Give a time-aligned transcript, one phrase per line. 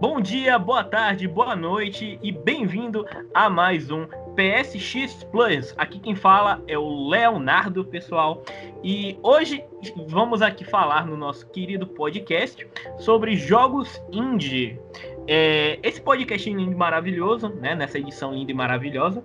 [0.00, 5.74] Bom dia, boa tarde, boa noite e bem-vindo a mais um PSX Plus.
[5.76, 8.42] Aqui quem fala é o Leonardo, pessoal.
[8.82, 9.62] E hoje
[10.06, 12.66] vamos aqui falar no nosso querido podcast
[12.98, 14.80] sobre jogos indie.
[15.26, 17.74] É, esse podcast lindo e maravilhoso, né?
[17.74, 19.22] Nessa edição linda e maravilhosa.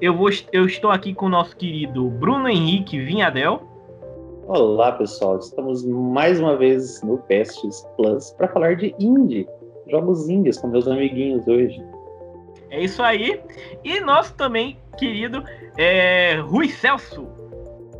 [0.00, 3.62] Eu, vou, eu estou aqui com o nosso querido Bruno Henrique Vinhadel.
[4.48, 5.38] Olá, pessoal.
[5.38, 9.46] Estamos mais uma vez no PSX Plus para falar de indie
[9.92, 11.84] jogos indies com meus amiguinhos hoje.
[12.70, 13.38] É isso aí.
[13.84, 15.44] E nosso também querido
[15.76, 17.28] é, Rui Celso.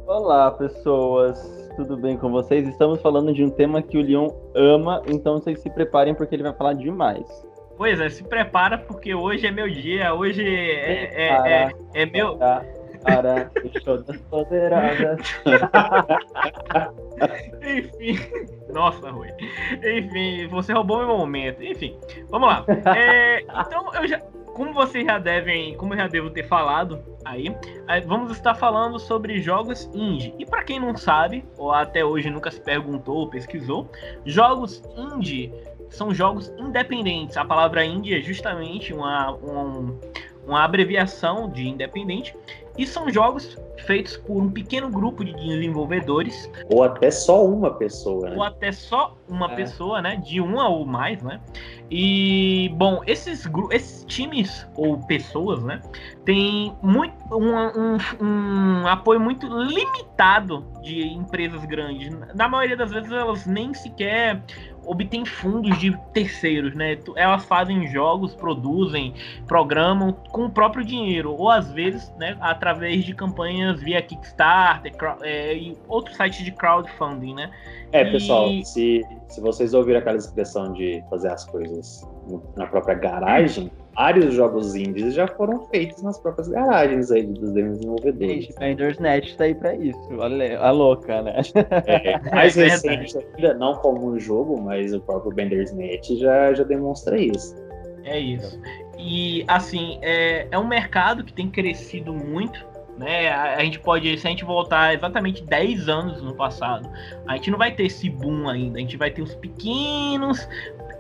[0.07, 1.39] Olá, pessoas.
[1.77, 2.67] Tudo bem com vocês?
[2.67, 6.43] Estamos falando de um tema que o Leon ama, então vocês se preparem porque ele
[6.43, 7.27] vai falar demais.
[7.77, 12.39] Pois é, se prepara porque hoje é meu dia, hoje é, é, é, é meu.
[13.05, 13.51] Para
[14.07, 15.21] das poderosas.
[17.63, 18.19] Enfim.
[18.73, 19.29] Nossa, Rui.
[19.83, 21.63] Enfim, você roubou meu momento.
[21.63, 21.97] Enfim,
[22.31, 22.65] vamos lá.
[22.97, 24.19] É, então, eu já,
[24.55, 27.55] como vocês já devem, como eu já devo ter falado aí,
[28.07, 30.35] vamos estar falando sobre jogos indie.
[30.39, 33.91] E para quem não sabe, ou até hoje nunca se perguntou ou pesquisou,
[34.25, 35.53] jogos indie
[35.93, 37.37] são jogos independentes.
[37.37, 39.99] A palavra indie é justamente uma, um,
[40.47, 42.35] uma abreviação de independente,
[42.77, 46.51] e são jogos feitos por um pequeno grupo de desenvolvedores.
[46.71, 48.31] Ou até só uma pessoa.
[48.31, 48.37] Né?
[48.37, 49.57] Ou até só uma é.
[49.57, 50.17] pessoa, né?
[50.17, 51.41] De uma ou mais, né?
[51.91, 55.83] E, bom, esses, esses times ou pessoas, né?
[56.25, 62.11] Tem muito, um, um, um apoio muito limitado de empresas grandes.
[62.35, 64.43] Na maioria das vezes elas nem sequer
[64.85, 66.99] obtém fundos de terceiros, né?
[67.17, 69.15] Elas fazem jogos, produzem,
[69.47, 75.55] programam com o próprio dinheiro, ou às vezes, né, através de campanhas via Kickstarter é,
[75.55, 77.51] e outros sites de crowdfunding, né?
[77.93, 82.09] É, pessoal, se, se vocês ouviram aquela expressão de fazer as coisas
[82.57, 88.45] na própria garagem, vários jogos indies já foram feitos nas próprias garagens aí dos desenvolvedores.
[88.45, 91.41] Gente, Bender's Net tá aí pra isso, a, a louca, né?
[91.87, 96.53] É, mais é recente ainda, não como um jogo, mas o próprio Bender's Net já,
[96.55, 97.55] já demonstra isso.
[98.05, 98.61] É isso.
[98.99, 102.65] E, assim, é, é um mercado que tem crescido muito,
[102.99, 103.29] né?
[103.29, 106.89] A, a, gente pode, se a gente voltar exatamente 10 anos no passado,
[107.27, 110.47] a gente não vai ter esse boom ainda, a gente vai ter os pequenos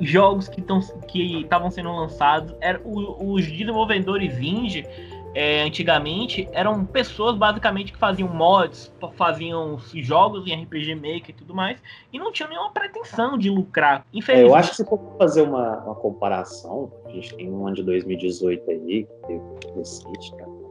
[0.02, 4.86] jogos que estavam sendo lançados, era, os desenvolvedores indie
[5.34, 11.54] é, antigamente eram pessoas basicamente que faziam mods, faziam jogos em RPG Maker e tudo
[11.54, 11.78] mais,
[12.12, 14.04] e não tinham nenhuma pretensão de lucrar.
[14.28, 17.76] É, eu acho que se for fazer uma, uma comparação, a gente tem um ano
[17.76, 19.42] de 2018 aí, que teve
[19.74, 20.61] recente, cara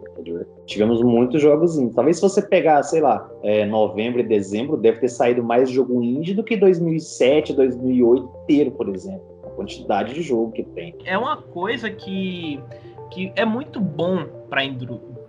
[0.66, 1.94] Tivemos muitos jogos indie.
[1.94, 6.02] Talvez se você pegar, sei lá, é, novembro e dezembro, deve ter saído mais jogo
[6.02, 9.24] indie do que 2007, 2008 inteiro, por exemplo.
[9.46, 10.96] A quantidade de jogo que tem.
[11.06, 12.60] É uma coisa que,
[13.12, 14.64] que é muito bom para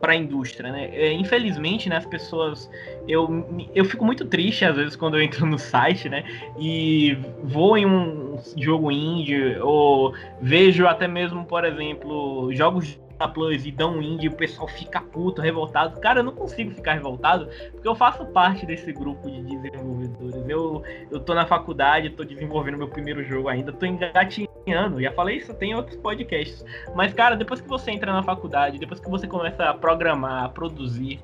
[0.02, 0.90] para a indústria, né?
[0.92, 2.68] É, infelizmente, né, as pessoas.
[3.06, 6.24] Eu, eu fico muito triste às vezes quando eu entro no site, né?
[6.58, 13.70] E vou em um jogo indie, ou vejo até mesmo, por exemplo, jogos Plus e
[13.70, 16.00] dão um indie o pessoal fica puto, revoltado.
[16.00, 20.48] Cara, eu não consigo ficar revoltado porque eu faço parte desse grupo de desenvolvedores.
[20.48, 25.00] Eu, eu tô na faculdade, tô desenvolvendo meu primeiro jogo ainda, tô engatinhando.
[25.00, 26.64] Já falei isso, tem outros podcasts.
[26.94, 30.48] Mas, cara, depois que você entra na faculdade, depois que você começa a programar, a
[30.48, 31.20] produzir,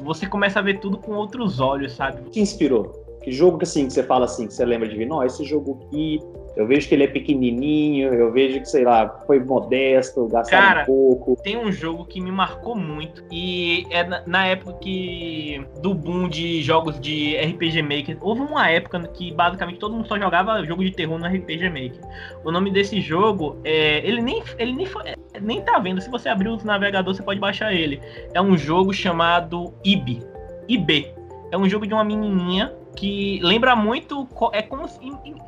[0.00, 2.30] você começa a ver tudo com outros olhos, sabe?
[2.30, 2.92] Que inspirou?
[3.22, 5.44] Que jogo que assim, que você fala assim, que você lembra de vir, não, esse
[5.44, 6.20] jogo aqui
[6.58, 10.86] eu vejo que ele é pequenininho, eu vejo que, sei lá, foi modesto, gastaram um
[10.86, 11.36] pouco.
[11.40, 16.28] Tem um jogo que me marcou muito e é na, na, época que do boom
[16.28, 18.18] de jogos de RPG Maker.
[18.20, 22.00] Houve uma época que basicamente todo mundo só jogava jogo de terror no RPG Maker.
[22.44, 25.04] O nome desse jogo é, ele nem ele nem foi,
[25.40, 26.00] nem tá vendo.
[26.00, 28.00] Se você abrir o navegador, você pode baixar ele.
[28.34, 30.24] É um jogo chamado IB.
[30.68, 31.14] IB.
[31.52, 34.98] É um jogo de uma menininha que lembra muito é como se,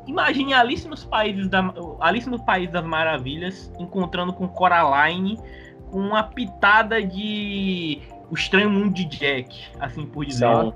[0.07, 5.37] imagine Alice nos países da Alice no país das maravilhas encontrando com Coraline
[5.91, 10.45] com uma pitada de o estranho mundo de Jack, assim por dizer.
[10.45, 10.73] Não,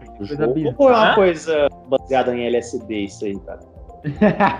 [0.77, 3.61] ou é uma coisa baseada em LSD isso aí, cara.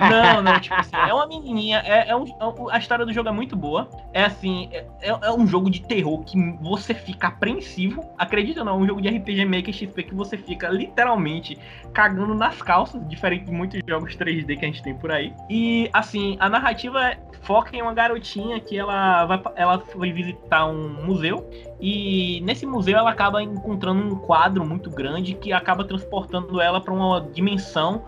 [0.09, 3.29] Não, não, tipo assim, é uma menininha, é, é, um, é a história do jogo
[3.29, 3.89] é muito boa.
[4.13, 8.03] É assim, é, é um jogo de terror que você fica apreensivo.
[8.17, 11.57] Acredita ou não, é um jogo de RPG Maker XP que você fica literalmente
[11.93, 15.33] cagando nas calças, diferente de muitos jogos 3D que a gente tem por aí.
[15.49, 21.05] E assim, a narrativa foca em uma garotinha que ela vai ela foi visitar um
[21.05, 21.47] museu
[21.79, 26.93] e nesse museu ela acaba encontrando um quadro muito grande que acaba transportando ela para
[26.93, 28.03] uma dimensão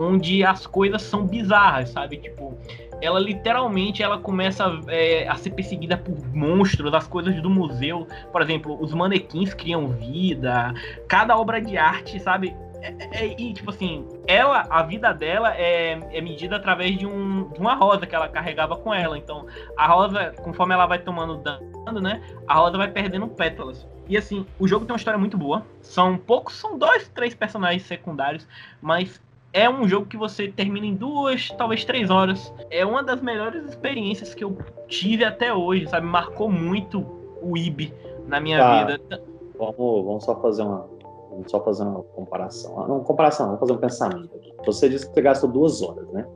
[0.00, 2.16] onde as coisas são bizarras, sabe?
[2.16, 2.56] Tipo,
[3.00, 8.06] ela literalmente ela começa é, a ser perseguida por monstros, as coisas do museu.
[8.32, 10.72] Por exemplo, os manequins criam vida,
[11.06, 12.54] cada obra de arte, sabe?
[12.82, 17.06] É, é, é e, tipo assim, ela, a vida dela é, é medida através de,
[17.06, 19.18] um, de uma rosa que ela carregava com ela.
[19.18, 22.22] Então, a rosa, conforme ela vai tomando dano, né?
[22.46, 23.86] A rosa vai perdendo pétalas.
[24.08, 25.64] E assim, o jogo tem uma história muito boa.
[25.80, 28.46] São poucos, são dois, três personagens secundários,
[28.82, 29.20] mas
[29.52, 32.52] é um jogo que você termina em duas, talvez três horas.
[32.70, 34.56] É uma das melhores experiências que eu
[34.86, 36.06] tive até hoje, sabe?
[36.06, 37.04] Marcou muito
[37.42, 37.92] o IB
[38.26, 38.84] na minha tá.
[38.84, 39.22] vida.
[39.58, 40.88] Vamos, vamos só fazer uma.
[41.30, 42.88] Vamos só fazer uma comparação.
[42.88, 44.52] Não, comparação, vamos fazer um pensamento aqui.
[44.66, 46.26] Você disse que você gastou duas horas, né?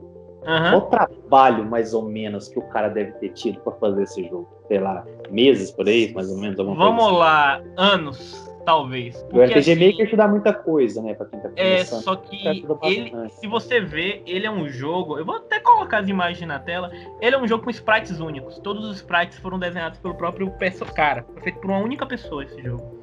[0.47, 0.79] Uhum.
[0.79, 4.47] Qual trabalho, mais ou menos, que o cara deve ter tido para fazer esse jogo?
[4.67, 6.55] Sei lá, meses por aí, mais ou menos?
[6.55, 7.17] Vamos assim?
[7.17, 9.15] lá, anos talvez.
[9.23, 12.15] Porque, o RPG assim, Maker te dá muita coisa, né, pra quem tá É, só
[12.15, 16.47] que ele, se você ver, ele é um jogo, eu vou até colocar as imagens
[16.47, 16.91] na tela,
[17.21, 18.59] ele é um jogo com sprites únicos.
[18.59, 20.51] Todos os sprites foram desenhados pelo próprio
[20.93, 22.99] cara, foi feito por uma única pessoa esse jogo.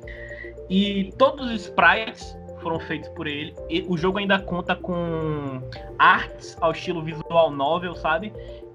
[0.68, 3.54] E todos os sprites foram feitos por ele.
[3.68, 5.60] E o jogo ainda conta com
[5.98, 8.32] artes ao estilo visual novel, sabe?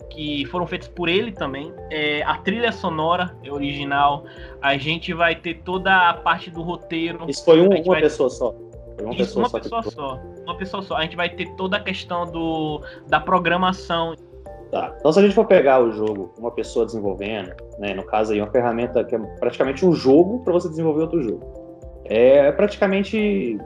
[0.09, 1.73] Que foram feitos por ele também.
[1.89, 4.23] É, a trilha sonora é original.
[4.61, 7.29] A gente vai ter toda a parte do roteiro.
[7.29, 8.53] Isso foi um, uma pessoa só.
[8.95, 10.21] Foi uma Isso, pessoa, uma só, pessoa só.
[10.43, 10.95] Uma pessoa só.
[10.95, 14.15] A gente vai ter toda a questão do, da programação.
[14.71, 14.95] Tá.
[14.99, 18.41] Então, se a gente for pegar o jogo, uma pessoa desenvolvendo, né, no caso aí,
[18.41, 21.41] uma ferramenta que é praticamente um jogo para você desenvolver outro jogo.
[22.05, 23.57] É praticamente,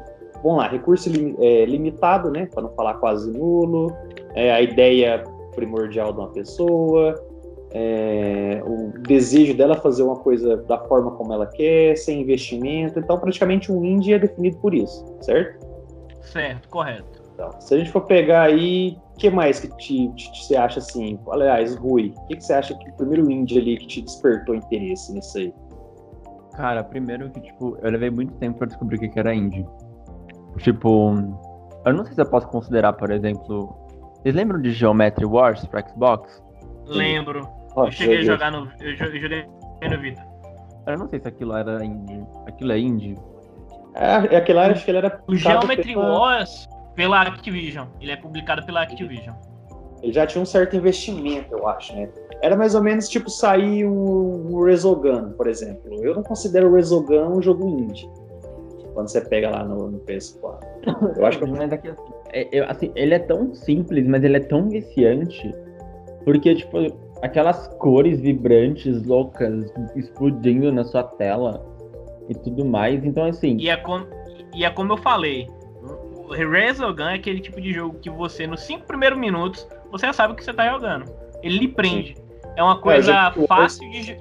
[0.44, 1.10] vamos lá, recurso
[1.40, 3.96] é, limitado, né, para não falar quase nulo.
[4.36, 7.16] É, a ideia primordial de uma pessoa,
[7.74, 13.00] é, o desejo dela fazer uma coisa da forma como ela quer, sem investimento.
[13.00, 15.66] Então, praticamente um indie é definido por isso, certo?
[16.22, 17.22] Certo, correto.
[17.34, 20.56] Então, se a gente for pegar aí, o que mais que te, te, te, você
[20.56, 21.18] acha assim?
[21.30, 24.54] Aliás, Rui, o que, que você acha que o primeiro indie ali que te despertou
[24.54, 25.54] interesse nisso aí?
[26.54, 29.66] Cara, primeiro que, tipo, eu levei muito tempo pra descobrir o que, que era indie.
[30.60, 31.16] Tipo,
[31.86, 33.74] eu não sei se eu posso considerar, por exemplo,
[34.22, 36.44] vocês lembram de Geometry Wars pra Xbox?
[36.86, 37.48] Lembro.
[37.76, 38.70] Oh, eu cheguei a jogar no.
[38.80, 39.46] Eu joguei
[39.90, 40.26] no Vita.
[40.86, 42.24] Eu não sei se aquilo era indie.
[42.46, 43.16] Aquilo é indie?
[43.96, 45.22] É, aquilo era, acho que ele era.
[45.28, 46.20] O Geometry pela...
[46.20, 47.88] Wars pela Activision.
[48.00, 49.36] Ele é publicado pela Activision.
[50.04, 52.10] Ele já tinha um certo investimento, eu acho, né?
[52.42, 56.04] Era mais ou menos tipo sair um, um Resogun, por exemplo.
[56.04, 58.10] Eu não considero o Resogun um jogo indie
[58.94, 60.60] quando você pega lá no, no PS4.
[61.18, 61.46] Eu acho que.
[61.46, 65.52] Mas aqui, assim, é, assim, ele é tão simples, mas ele é tão viciante.
[66.24, 66.78] Porque, tipo,
[67.22, 71.66] aquelas cores vibrantes, loucas, explodindo na sua tela
[72.30, 73.04] e tudo mais.
[73.04, 73.58] Então, assim.
[73.58, 74.06] E é, com,
[74.54, 75.48] e é como eu falei.
[76.28, 80.14] O Resogun é aquele tipo de jogo que você, nos cinco primeiros minutos, você já
[80.14, 81.06] sabe o que você tá jogando.
[81.44, 82.16] Ele lhe prende.
[82.56, 84.18] É uma coisa é, fácil de.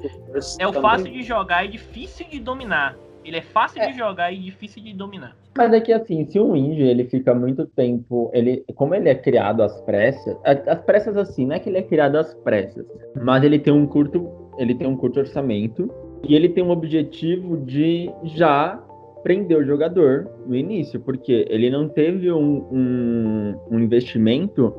[0.59, 2.97] É o fácil de jogar e difícil de dominar.
[3.25, 3.91] Ele é fácil é.
[3.91, 5.37] de jogar e difícil de dominar.
[5.57, 9.15] Mas é que assim, se um indie ele fica muito tempo, ele, como ele é
[9.15, 12.87] criado às pressas, as pressas assim, não é que ele é criado às pressas,
[13.21, 15.91] mas ele tem um curto, ele tem um curto orçamento
[16.27, 18.81] e ele tem um objetivo de já
[19.23, 24.75] prender o jogador no início, porque ele não teve um, um, um investimento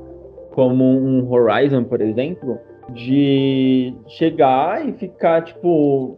[0.51, 2.57] como um Horizon, por exemplo,
[2.93, 6.17] de chegar e ficar tipo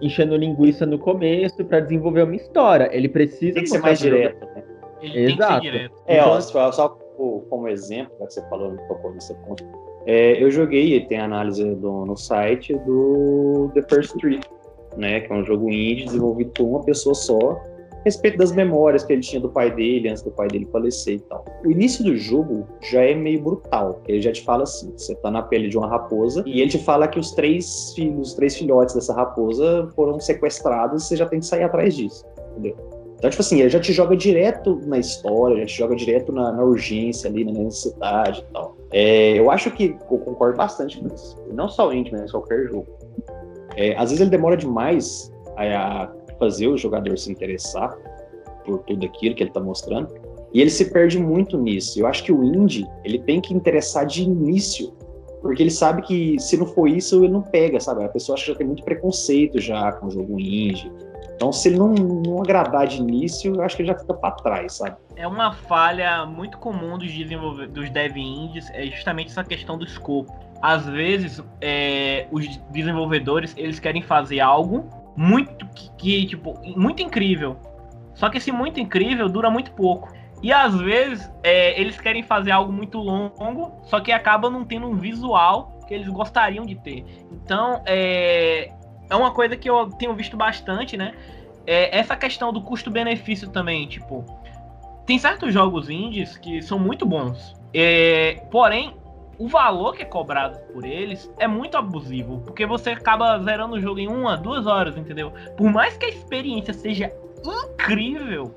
[0.00, 2.88] enchendo linguiça no começo para desenvolver uma história.
[2.92, 4.44] Ele precisa tem que ser mais direto.
[4.46, 4.62] Né?
[5.00, 5.60] Ele Exato.
[5.60, 5.94] direto.
[6.06, 6.88] É, então, ó, só, só
[7.48, 9.64] como exemplo, que você falou tocou nesse ponto.
[10.06, 14.40] É, eu joguei, tem análise do, no site do The First Tree,
[14.96, 17.60] né, que é um jogo indie desenvolvido por uma pessoa só,
[18.04, 21.20] respeito das memórias que ele tinha do pai dele, antes do pai dele falecer e
[21.20, 21.44] tal.
[21.64, 25.30] O início do jogo já é meio brutal, ele já te fala assim, você tá
[25.30, 28.56] na pele de uma raposa, e ele te fala que os três filhos, os três
[28.56, 32.76] filhotes dessa raposa foram sequestrados e você já tem que sair atrás disso, entendeu?
[33.18, 36.52] Então, tipo assim, ele já te joga direto na história, já te joga direto na,
[36.52, 38.76] na urgência ali, na necessidade e tal.
[38.92, 41.36] É, eu acho que eu concordo bastante com isso.
[41.52, 42.86] Não só o Indie, mas qualquer jogo.
[43.76, 46.06] É, às vezes ele demora demais a, a
[46.38, 47.96] fazer o jogador se interessar
[48.64, 50.14] por tudo aquilo que ele está mostrando.
[50.52, 52.00] E ele se perde muito nisso.
[52.00, 54.94] Eu acho que o indie, ele tem que interessar de início,
[55.42, 58.04] porque ele sabe que se não for isso, ele não pega, sabe?
[58.04, 60.90] A pessoa acha que já tem muito preconceito já com o jogo indie.
[61.34, 64.32] Então, se ele não, não agradar de início, eu acho que ele já fica para
[64.32, 64.96] trás, sabe?
[65.14, 67.12] É uma falha muito comum dos,
[67.70, 70.32] dos dev indies, é justamente essa questão do escopo.
[70.60, 74.88] Às vezes, é, os desenvolvedores, eles querem fazer algo
[75.18, 77.56] muito que, que, tipo, muito incrível.
[78.14, 80.08] Só que esse muito incrível dura muito pouco.
[80.40, 84.86] E às vezes é, eles querem fazer algo muito longo, só que acaba não tendo
[84.86, 87.04] um visual que eles gostariam de ter.
[87.32, 88.70] Então é,
[89.10, 91.12] é uma coisa que eu tenho visto bastante, né?
[91.66, 94.24] É essa questão do custo-benefício também, tipo,
[95.04, 97.56] tem certos jogos indies que são muito bons.
[97.74, 98.94] É, porém,
[99.38, 103.80] o valor que é cobrado por eles é muito abusivo, porque você acaba zerando o
[103.80, 105.32] jogo em uma, duas horas, entendeu?
[105.56, 107.12] Por mais que a experiência seja
[107.44, 108.52] incrível,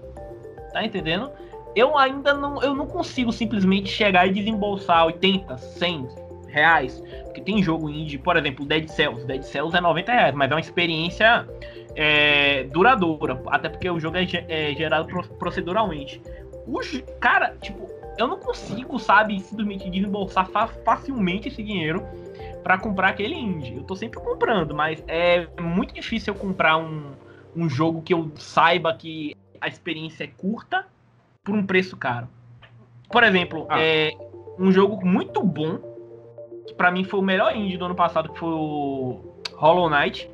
[0.74, 1.32] tá entendendo?
[1.76, 6.08] Eu ainda não, eu não consigo simplesmente chegar e desembolsar 80, 100
[6.48, 9.26] reais, porque tem jogo indie, por exemplo, Dead Cells.
[9.26, 11.48] Dead Cells é 90 reais, mas é uma experiência
[11.96, 15.08] é, duradoura, até porque o jogo é, é gerado
[15.38, 16.22] proceduralmente.
[17.20, 17.88] Cara, tipo,
[18.18, 20.48] eu não consigo, sabe, simplesmente desembolsar
[20.84, 22.06] facilmente esse dinheiro
[22.64, 23.76] para comprar aquele indie.
[23.78, 27.12] Eu tô sempre comprando, mas é muito difícil eu comprar um,
[27.56, 30.86] um jogo que eu saiba que a experiência é curta
[31.44, 32.28] por um preço caro.
[33.12, 33.80] Por exemplo, ah.
[33.80, 34.12] é
[34.58, 35.80] um jogo muito bom,
[36.68, 39.20] que para mim foi o melhor indie do ano passado, que foi o
[39.56, 40.30] Hollow Knight.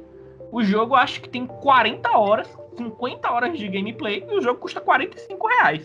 [0.51, 4.79] O jogo acho que tem 40 horas, 50 horas de gameplay, e o jogo custa
[4.79, 5.83] 45 reais.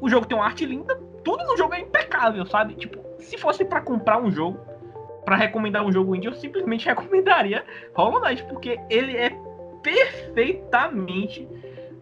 [0.00, 2.74] O jogo tem uma arte linda, tudo no jogo é impecável, sabe?
[2.74, 4.58] Tipo, se fosse para comprar um jogo,
[5.24, 9.30] para recomendar um jogo indie, eu simplesmente recomendaria Hollow Knight, porque ele é
[9.82, 11.48] perfeitamente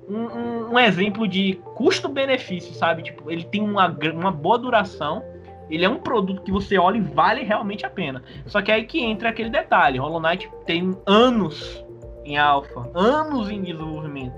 [0.09, 3.03] um, um, um exemplo de custo-benefício, sabe?
[3.03, 5.23] Tipo, ele tem uma, uma boa duração,
[5.71, 8.23] ele é um produto que você olha e vale realmente a pena.
[8.47, 11.85] Só que é aí que entra aquele detalhe, Hollow Knight tem anos
[12.25, 14.35] em alfa, anos em desenvolvimento,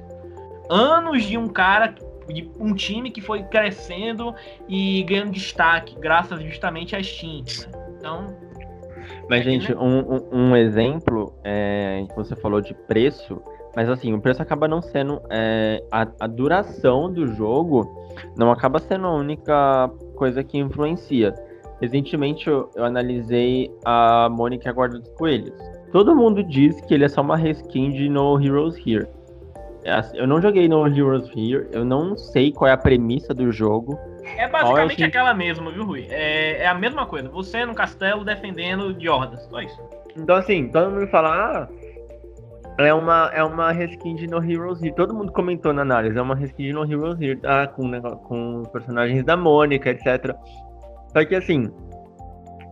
[0.70, 1.94] anos de um cara
[2.28, 4.34] de um time que foi crescendo
[4.68, 7.42] e ganhando destaque, graças justamente às Steam.
[7.42, 7.94] Né?
[7.98, 8.36] Então.
[9.28, 9.80] Mas, é gente, né?
[9.80, 13.40] um, um, exemplo é, que você falou de preço,
[13.74, 15.20] mas assim, o preço acaba não sendo.
[15.30, 18.04] É, a, a duração do jogo
[18.36, 21.34] não acaba sendo a única coisa que influencia.
[21.80, 25.52] Recentemente eu, eu analisei a Mônica Guarda dos Coelhos.
[25.92, 29.06] Todo mundo diz que ele é só uma reskin de No Heroes Here.
[29.84, 33.34] É assim, eu não joguei no Heroes Here, eu não sei qual é a premissa
[33.34, 33.98] do jogo.
[34.38, 36.06] É basicamente é aquela mesma, viu, Rui?
[36.08, 37.28] É, é, a mesma coisa.
[37.28, 39.78] Você no castelo defendendo de hordas, só isso.
[40.16, 41.68] Então, assim, todo mundo fala, ah,
[42.78, 44.94] é uma, é uma reskin de No Heroes Here.
[44.94, 47.66] Todo mundo comentou na análise, é uma reskin de No Heroes Here, tá?
[47.66, 50.34] Com, né, com personagens da Mônica, etc.
[51.12, 51.70] Só que, assim,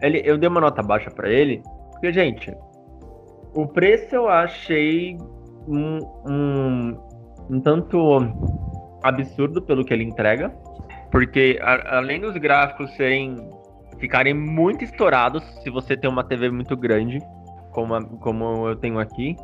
[0.01, 2.57] ele, eu dei uma nota baixa para ele, porque, gente,
[3.55, 5.19] o preço eu achei
[5.67, 6.99] um, um,
[7.51, 8.19] um tanto
[9.03, 10.51] absurdo pelo que ele entrega,
[11.11, 13.37] porque a, além dos gráficos serem
[13.99, 17.19] ficarem muito estourados se você tem uma TV muito grande,
[17.71, 19.37] como, a, como eu tenho aqui,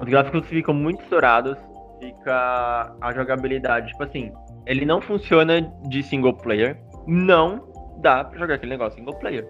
[0.00, 1.56] os gráficos ficam muito estourados,
[2.00, 4.32] fica a jogabilidade, tipo assim,
[4.66, 7.68] ele não funciona de single player, não
[7.98, 9.48] dá pra jogar aquele negócio single player.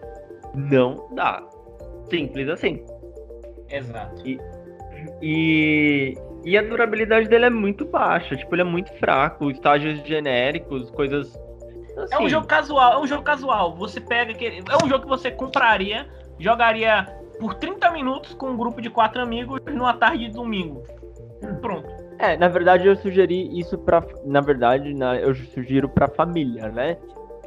[0.55, 1.43] Não dá.
[2.11, 2.85] Simples assim.
[3.71, 4.27] Exato.
[4.27, 4.39] E,
[5.27, 10.91] e, e a durabilidade dele é muito baixa, tipo, ele é muito fraco, estágios genéricos,
[10.91, 11.35] coisas.
[11.97, 12.15] Assim.
[12.15, 13.75] É um jogo casual, é um jogo casual.
[13.77, 14.59] Você pega aquele.
[14.59, 16.07] É um jogo que você compraria,
[16.39, 17.07] jogaria
[17.41, 20.83] por 30 minutos com um grupo de quatro amigos numa tarde de domingo.
[21.63, 21.89] Pronto.
[22.19, 24.05] É, na verdade eu sugeri isso pra.
[24.27, 26.99] Na verdade, na, eu sugiro pra família, né?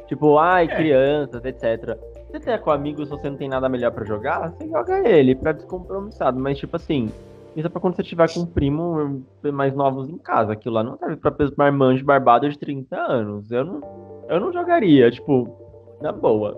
[0.08, 0.74] Tipo, ai, é.
[0.74, 1.96] crianças, etc.
[2.28, 5.52] Você tem com amigos, você não tem nada melhor para jogar, você joga ele pra
[5.52, 6.40] descompromissado.
[6.40, 7.12] Mas, tipo assim,
[7.58, 10.52] isso é pra quando você tiver com um primo mais novos em casa.
[10.52, 13.50] Aquilo lá não serve pra marmanjo barbado de 30 anos.
[13.50, 13.80] Eu não,
[14.28, 16.56] eu não jogaria, tipo, na boa.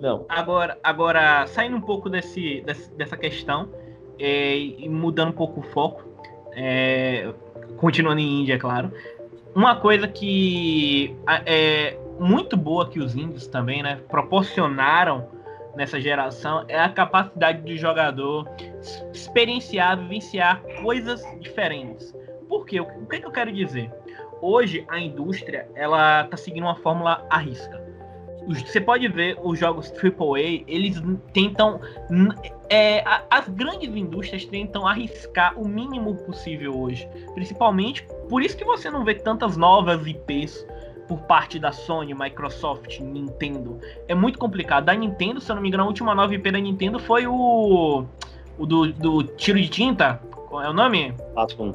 [0.00, 0.24] Não.
[0.30, 2.64] Agora, agora saindo um pouco desse
[2.96, 3.68] dessa questão
[4.18, 6.08] é, e mudando um pouco o foco,
[6.54, 7.34] é,
[7.76, 8.90] continuando em Índia, é claro.
[9.54, 15.28] Uma coisa que é muito boa que os índios também, né, proporcionaram
[15.76, 18.48] nessa geração é a capacidade do jogador
[19.12, 22.14] experienciar, vivenciar coisas diferentes.
[22.48, 22.80] Por quê?
[22.80, 23.90] O que, eu quero dizer?
[24.42, 27.80] Hoje a indústria ela está seguindo uma fórmula à risca.
[28.48, 31.00] Você pode ver os jogos AAA, eles
[31.32, 31.80] tentam.
[32.70, 37.06] É, as grandes indústrias tentam arriscar o mínimo possível hoje.
[37.34, 40.66] Principalmente por isso que você não vê tantas novas IPs
[41.10, 43.80] por parte da Sony, Microsoft, Nintendo.
[44.06, 44.84] É muito complicado.
[44.84, 48.04] Da Nintendo, se eu não me engano, a última nova IP da Nintendo foi o.
[48.60, 50.20] O do, do tiro de tinta.
[50.48, 51.14] Qual é o nome?
[51.28, 51.72] Splatoon.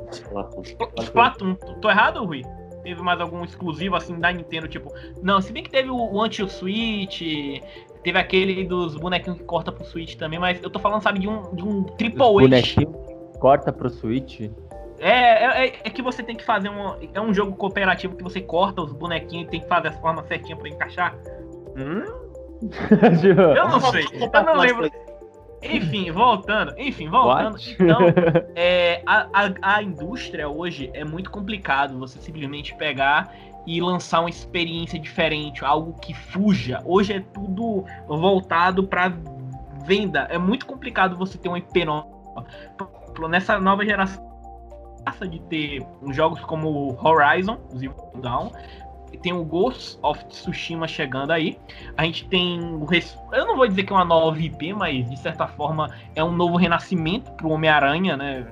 [1.02, 1.56] Splatoon.
[1.82, 2.44] Tô errado, Rui?
[2.84, 4.94] Teve mais algum exclusivo assim da Nintendo, tipo.
[5.24, 7.22] Não, se bem que teve o, o Anti-Switch,
[8.04, 11.28] teve aquele dos bonequinhos que corta pro Switch também, mas eu tô falando, sabe, de
[11.28, 12.32] um, de um Triple H.
[12.32, 12.94] Bonequinho
[13.40, 14.42] corta pro Switch?
[15.00, 16.96] É, é, é, que você tem que fazer um.
[17.14, 20.28] É um jogo cooperativo que você corta os bonequinhos e tem que fazer as formas
[20.28, 21.16] certinhas pra encaixar.
[21.76, 22.04] Hum?
[23.56, 24.06] eu não sei.
[24.14, 24.90] Eu não lembro.
[25.72, 26.74] Enfim, voltando.
[26.78, 27.54] Enfim, voltando.
[27.54, 27.78] What?
[27.80, 28.00] Então,
[28.56, 33.34] é, a, a, a indústria hoje é muito complicado você simplesmente pegar
[33.66, 36.82] e lançar uma experiência diferente, algo que fuja.
[36.86, 39.12] Hoje é tudo voltado para
[39.86, 40.28] venda.
[40.30, 42.08] É muito complicado você ter uma IP nova.
[43.30, 44.24] Nessa nova geração
[45.30, 48.50] de ter jogos como Horizon, Zero Dawn,
[49.26, 51.58] tem o Ghost of Tsushima chegando aí.
[51.98, 53.18] A gente tem o res...
[53.32, 56.32] eu não vou dizer que é uma nova IP, mas de certa forma é um
[56.32, 58.46] novo renascimento pro Homem-Aranha, né?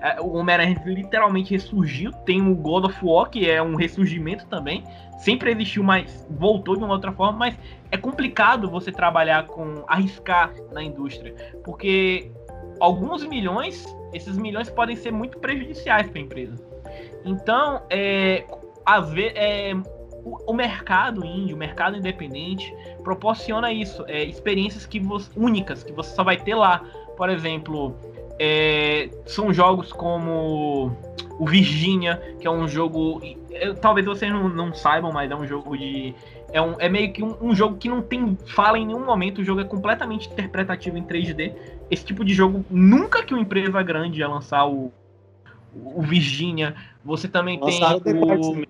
[0.00, 2.12] É, o Homem-Aranha literalmente ressurgiu.
[2.12, 4.84] Tem o God of War, que é um ressurgimento também.
[5.18, 7.38] Sempre existiu, mas voltou de uma outra forma.
[7.38, 7.58] Mas
[7.90, 12.30] é complicado você trabalhar com arriscar na indústria, porque
[12.78, 16.54] alguns milhões, esses milhões podem ser muito prejudiciais para a empresa.
[17.24, 18.46] Então, é,
[18.86, 19.74] às vezes, é,
[20.24, 25.92] o, o, mercado indie, o mercado independente, proporciona isso, é, experiências que você, únicas que
[25.92, 26.82] você só vai ter lá.
[27.16, 27.96] Por exemplo,
[28.38, 30.96] é, são jogos como
[31.38, 33.20] o Virginia, que é um jogo.
[33.50, 36.14] É, talvez vocês não, não, saibam, mas é um jogo de.
[36.52, 39.40] É, um, é meio que um, um, jogo que não tem fala em nenhum momento,
[39.40, 41.54] o jogo é completamente interpretativo em 3D.
[41.90, 44.92] Esse tipo de jogo, nunca que uma empresa grande ia lançar o,
[45.74, 46.74] o Virginia.
[47.04, 48.14] Você também Lançaram tem.
[48.14, 48.64] O...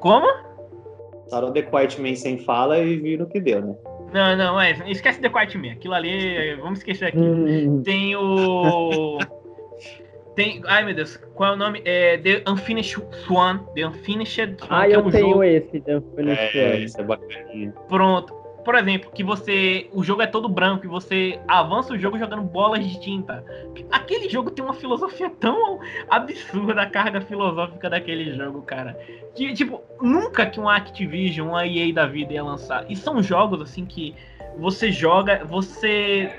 [0.00, 0.26] Como?
[1.24, 3.74] Lançaram The Quiet Man sem fala e viram o que deu, né?
[4.12, 5.72] Não, não, é, esquece The Quiet Man.
[5.72, 7.18] Aquilo ali, vamos esquecer aqui.
[7.18, 7.82] Hum.
[7.84, 9.18] Tem o.
[10.34, 10.62] Tem.
[10.66, 11.82] Ai meu Deus, qual é o nome?
[11.84, 13.58] É The Unfinished Swan.
[13.74, 14.68] The Unfinished Swan.
[14.70, 15.44] Ah, eu é um tenho jogo...
[15.44, 16.84] esse, The Unfinished é, Swan.
[16.84, 17.74] Isso é bacaninha.
[17.88, 19.88] Pronto por exemplo, que você.
[19.92, 23.44] O jogo é todo branco e você avança o jogo jogando bolas de tinta.
[23.90, 28.98] Aquele jogo tem uma filosofia tão absurda, a carga filosófica daquele jogo, cara.
[29.34, 32.84] Que, tipo, nunca que um Activision, uma EA da vida ia lançar.
[32.90, 34.14] E são jogos, assim, que
[34.58, 36.30] você joga, você.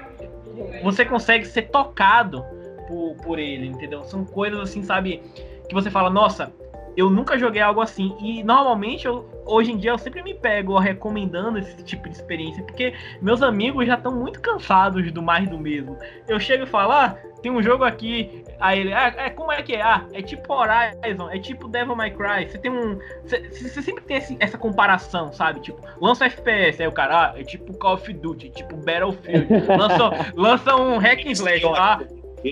[0.83, 2.43] Você consegue ser tocado
[2.87, 4.03] por, por ele, entendeu?
[4.03, 5.23] São coisas assim, sabe?
[5.67, 6.51] Que você fala, nossa,
[6.95, 8.15] eu nunca joguei algo assim.
[8.19, 12.63] E normalmente, eu, hoje em dia, eu sempre me pego recomendando esse tipo de experiência,
[12.63, 15.97] porque meus amigos já estão muito cansados do mais do mesmo.
[16.27, 18.43] Eu chego e falo, ah, tem um jogo aqui.
[18.59, 19.81] Aí ele, ah, é, como é que é?
[19.81, 22.47] Ah, é tipo Horizon, é tipo Devil May Cry.
[22.47, 22.99] Você tem um.
[23.23, 25.61] Você, sempre tem esse, essa comparação, sabe?
[25.61, 29.47] Tipo, lança FPS, aí o cara, ah, é tipo Call of Duty, tipo Battlefield.
[29.77, 31.99] lança, lança um hack and slash, ah,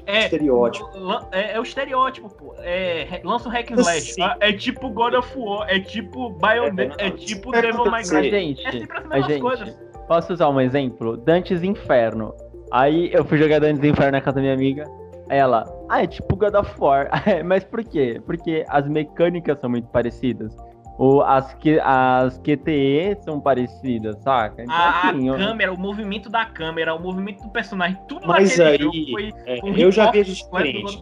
[0.05, 0.89] é, estereótipo.
[1.31, 2.55] É, é, o estereótipo, pô.
[2.59, 4.15] É, lança o hack and slash.
[4.15, 4.37] Tá?
[4.39, 8.29] É tipo God of War, é tipo Bayonetta, é, é tipo Devil May Cry.
[8.29, 9.81] Gente, é sempre as mesmas gente, coisas.
[10.07, 11.17] Posso usar um exemplo?
[11.17, 12.33] Dantes Inferno.
[12.71, 14.85] Aí eu fui jogar Dantes Inferno na casa da minha amiga.
[15.29, 17.09] Aí ela, ah, é tipo God of War.
[17.45, 18.21] Mas por quê?
[18.25, 20.55] Porque as mecânicas são muito parecidas.
[20.99, 24.63] O, as, as QTE são parecidas, saca?
[24.63, 28.59] Então, a, assim, a câmera, o movimento da câmera, o movimento do personagem, tudo Mas
[28.59, 28.77] aí,
[29.09, 31.01] foi, é, um eu já vejo diferente.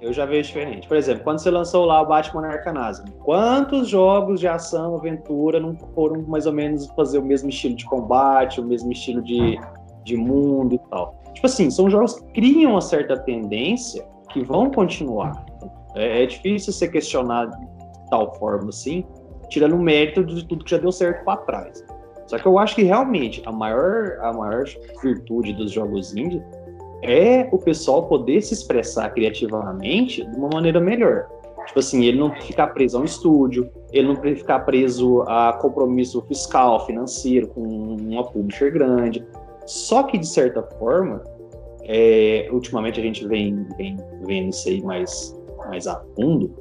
[0.00, 0.88] Eu já vejo diferente.
[0.88, 5.60] Por exemplo, quando você lançou lá o Batman Arkham Asylum, quantos jogos de ação, aventura
[5.60, 9.60] não foram mais ou menos fazer o mesmo estilo de combate, o mesmo estilo de,
[10.02, 11.14] de mundo e tal?
[11.34, 15.44] Tipo assim, são jogos que criam uma certa tendência que vão continuar.
[15.94, 19.04] É, é difícil ser questionado de tal forma assim,
[19.50, 21.84] tirando o mérito de tudo que já deu certo para trás.
[22.26, 24.64] Só que eu acho que realmente a maior, a maior
[25.02, 26.42] virtude dos jogos indie
[27.02, 31.26] é o pessoal poder se expressar criativamente de uma maneira melhor.
[31.66, 36.22] Tipo assim, ele não ficar preso a um estúdio, ele não ficar preso a compromisso
[36.22, 39.26] fiscal, financeiro com uma publisher grande.
[39.66, 41.22] Só que, de certa forma,
[41.84, 45.36] é, ultimamente a gente vem, vem vendo isso aí mais,
[45.68, 46.54] mais a fundo,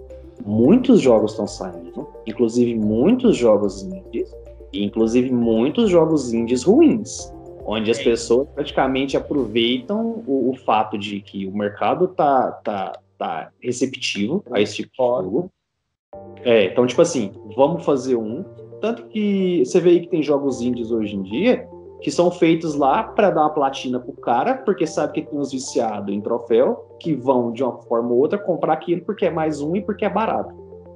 [0.45, 4.33] muitos jogos estão saindo, inclusive muitos jogos indies,
[4.71, 7.33] e inclusive muitos jogos indies ruins,
[7.65, 13.51] onde as pessoas praticamente aproveitam o, o fato de que o mercado tá, tá, tá
[13.61, 15.51] receptivo a esse tipo de jogo.
[16.43, 18.43] É, então, tipo assim, vamos fazer um.
[18.81, 21.67] Tanto que você vê aí que tem jogos indies hoje em dia
[22.01, 25.51] que são feitos lá para dar uma platina pro cara, porque sabe que tem os
[25.51, 29.61] viciados em troféu, que vão de uma forma ou outra comprar aquilo porque é mais
[29.61, 30.53] um e porque é barato.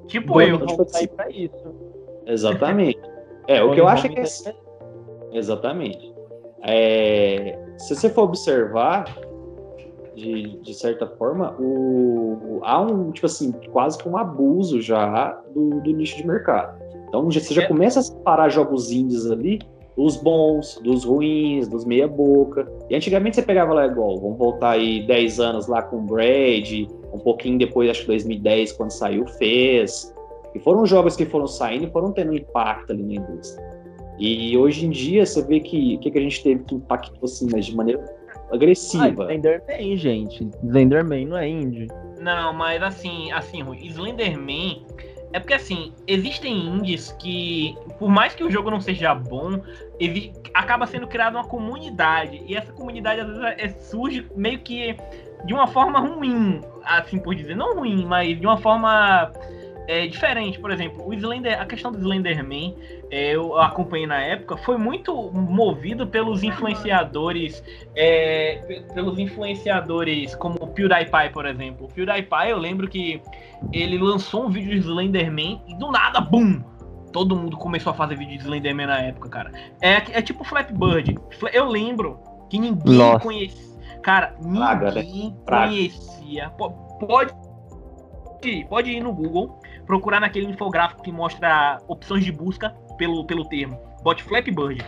[0.08, 1.74] Tipo Bom, eu, então, tipo assim, pra isso.
[2.26, 3.00] Exatamente.
[3.46, 4.24] É, o que eu acho é que é...
[5.34, 6.16] Exatamente.
[6.62, 7.60] É...
[7.78, 9.04] Se você for observar,
[10.16, 12.62] de, de certa forma, o...
[12.64, 16.82] há um, tipo assim, quase que um abuso já do, do nicho de mercado.
[17.10, 17.68] Então você já é.
[17.68, 19.60] começa a separar jogos indies ali
[19.96, 22.68] os bons, dos ruins, dos meia boca.
[22.90, 26.88] E antigamente você pegava lá igual, vamos voltar aí 10 anos lá com o Brad,
[27.14, 30.14] um pouquinho depois, acho que 2010, quando saiu, fez.
[30.56, 33.74] E foram jogos que foram saindo e foram tendo impacto ali na indústria.
[34.20, 37.24] E hoje em dia você vê que o que, que a gente teve que impactou
[37.24, 38.04] assim, mas de maneira
[38.52, 39.24] agressiva.
[39.24, 40.50] Ah, Slenderman, gente.
[40.64, 41.88] Slenderman não é indie.
[42.20, 44.86] Não, mas assim, assim, Slenderman
[45.34, 49.60] é porque assim, existem indies que, por mais que o jogo não seja bom,
[50.00, 52.44] ele acaba sendo criada uma comunidade.
[52.48, 54.96] E essa comunidade às vezes é, surge meio que
[55.46, 57.56] de uma forma ruim, assim por dizer.
[57.56, 59.32] Não ruim, mas de uma forma
[59.88, 60.60] é, diferente.
[60.60, 62.76] Por exemplo, o Slender, a questão do Slenderman,
[63.10, 67.64] é, eu acompanhei na época, foi muito movido pelos influenciadores,
[67.96, 71.88] é, pelos influenciadores como o PewDiePie, por exemplo.
[71.88, 73.22] O PewDiePie, eu lembro que
[73.72, 76.62] ele lançou um vídeo de Slenderman e do nada, bum!
[77.12, 79.52] Todo mundo começou a fazer vídeo de Slenderman na época, cara.
[79.80, 81.16] É, é tipo Flappy Bird.
[81.54, 82.20] Eu lembro
[82.50, 83.20] que ninguém Nossa.
[83.20, 83.74] conhecia.
[84.02, 85.04] Cara, ninguém Praga, né?
[85.68, 86.50] conhecia.
[86.50, 87.34] Pode
[88.68, 93.80] pode ir no Google procurar naquele infográfico que mostra opções de busca pelo, pelo termo.
[94.28, 94.84] Flappy Bird.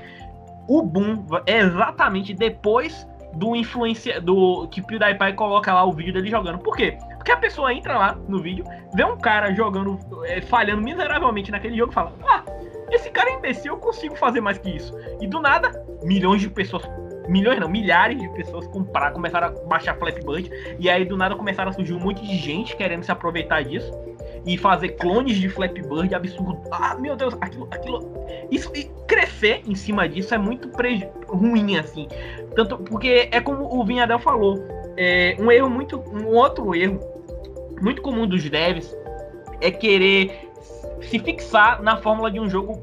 [0.68, 6.30] O boom é exatamente depois do influência do que PewDiePie coloca lá o vídeo dele
[6.30, 6.60] jogando.
[6.60, 6.98] Por quê?
[7.16, 11.78] Porque a pessoa entra lá no vídeo, vê um cara jogando, é, falhando miseravelmente naquele
[11.78, 12.44] jogo e fala: Ah,
[12.92, 14.94] esse cara é imbecil, eu consigo fazer mais que isso.
[15.22, 15.72] E do nada,
[16.04, 16.84] milhões de pessoas
[17.28, 21.72] milhões não, milhares de pessoas começaram a baixar Flappy Bird, e aí do nada começaram
[21.72, 23.92] a surgir um monte de gente querendo se aproveitar disso
[24.46, 26.62] e fazer clones de Flappy Bird absurdo.
[26.72, 28.14] Ah, meu Deus, aquilo, aquilo.
[28.52, 31.08] Isso e crescer em cima disso é muito preju...
[31.28, 32.08] ruim, assim.
[32.56, 34.64] Tanto porque é como o Vinhadel falou.
[34.98, 36.00] É um erro muito.
[36.00, 37.00] Um outro erro
[37.82, 38.96] muito comum dos devs
[39.62, 40.50] é querer
[41.02, 42.82] se fixar na fórmula de um jogo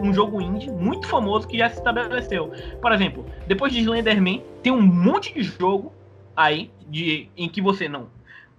[0.00, 2.50] um jogo indie muito famoso que já se estabeleceu.
[2.80, 5.92] Por exemplo, depois de Slenderman, tem um monte de jogo
[6.34, 8.08] aí de em que você não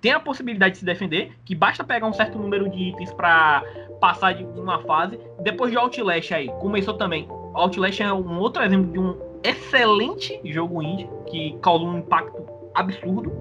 [0.03, 3.63] tem a possibilidade de se defender, que basta pegar um certo número de itens para
[4.01, 5.17] passar de uma fase.
[5.39, 7.25] Depois de Outlast aí, começou também.
[7.53, 13.31] Outlast é um outro exemplo de um excelente jogo indie que causou um impacto absurdo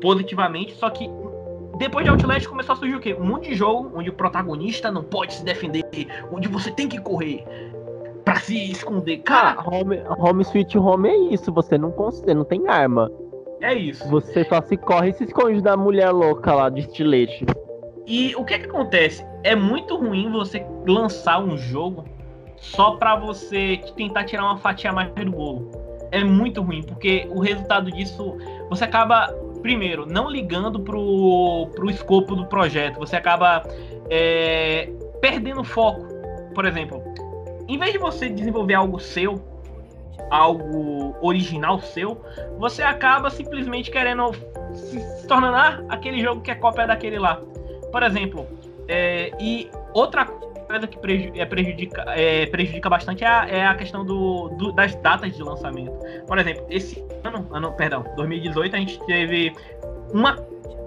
[0.00, 1.10] positivamente, só que
[1.76, 3.16] depois de Outlast começou a surgir o quê?
[3.18, 5.82] Um monte de jogo onde o protagonista não pode se defender,
[6.30, 7.44] onde você tem que correr
[8.24, 9.18] para se esconder.
[9.18, 13.10] Cara, ah, home, home Sweet Home é isso, você não consegue, não tem arma.
[13.64, 14.06] É isso.
[14.10, 17.46] Você só se corre e se esconde da mulher louca lá de estilete.
[18.06, 19.24] E o que que acontece?
[19.42, 22.04] É muito ruim você lançar um jogo
[22.58, 25.70] só para você tentar tirar uma fatia mais do bolo.
[26.12, 28.36] É muito ruim, porque o resultado disso,
[28.68, 29.28] você acaba,
[29.62, 33.62] primeiro, não ligando pro, pro escopo do projeto, você acaba
[34.10, 36.06] é, perdendo foco.
[36.54, 37.02] Por exemplo,
[37.66, 39.42] em vez de você desenvolver algo seu,
[40.30, 42.20] algo original seu,
[42.58, 44.32] você acaba simplesmente querendo
[44.74, 47.40] se tornar ah, aquele jogo que é cópia daquele lá.
[47.90, 48.46] Por exemplo,
[48.88, 50.98] é, e outra coisa que
[51.38, 55.42] é, prejudica, é, prejudica bastante é a, é a questão do, do, das datas de
[55.42, 55.92] lançamento.
[56.26, 59.52] Por exemplo, esse ano, ano, perdão, 2018, a gente teve
[60.12, 60.36] uma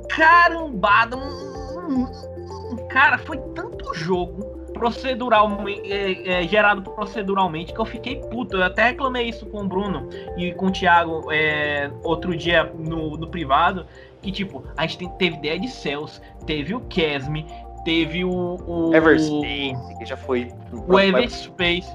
[0.10, 8.18] carambada, um, um, cara, foi tanto jogo procedural, é, é, gerado proceduralmente, que eu fiquei
[8.18, 8.58] puto.
[8.58, 13.18] Eu até reclamei isso com o Bruno e com o Thiago é, outro dia no,
[13.18, 13.86] no privado.
[14.22, 17.46] Que tipo, a gente tem, teve Dead Cells, teve o Kesme,
[17.84, 18.58] teve o.
[18.68, 20.52] o Everspace, que já foi.
[20.88, 21.88] O Everspace.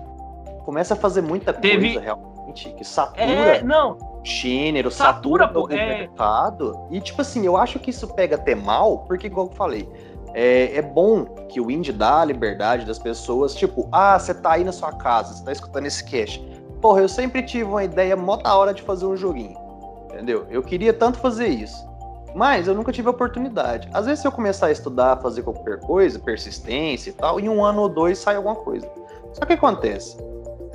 [0.65, 1.95] Começa a fazer muita teve...
[1.95, 3.25] coisa realmente, que satura.
[3.25, 3.99] É, não.
[4.25, 5.99] Gênero, satura, satura é...
[5.99, 6.87] mercado.
[6.91, 9.89] E tipo assim, eu acho que isso pega até mal, porque, igual eu falei,
[10.35, 14.53] é, é, bom que o indie dá a liberdade das pessoas, tipo, ah, você tá
[14.53, 16.41] aí na sua casa, você tá escutando esse cast.
[16.81, 19.57] Porra, eu sempre tive uma ideia mó da hora de fazer um joguinho.
[20.07, 20.47] Entendeu?
[20.51, 21.87] Eu queria tanto fazer isso.
[22.35, 23.89] Mas eu nunca tive a oportunidade.
[23.93, 27.65] Às vezes, se eu começar a estudar, fazer qualquer coisa, persistência e tal, em um
[27.65, 28.89] ano ou dois sai alguma coisa.
[29.33, 30.17] Só que acontece?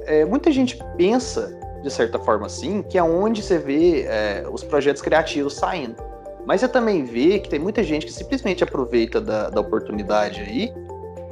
[0.06, 4.64] É, muita gente pensa, de certa forma assim, que é onde você vê é, os
[4.64, 5.96] projetos criativos saindo.
[6.48, 10.74] Mas você também vê que tem muita gente que simplesmente aproveita da, da oportunidade aí,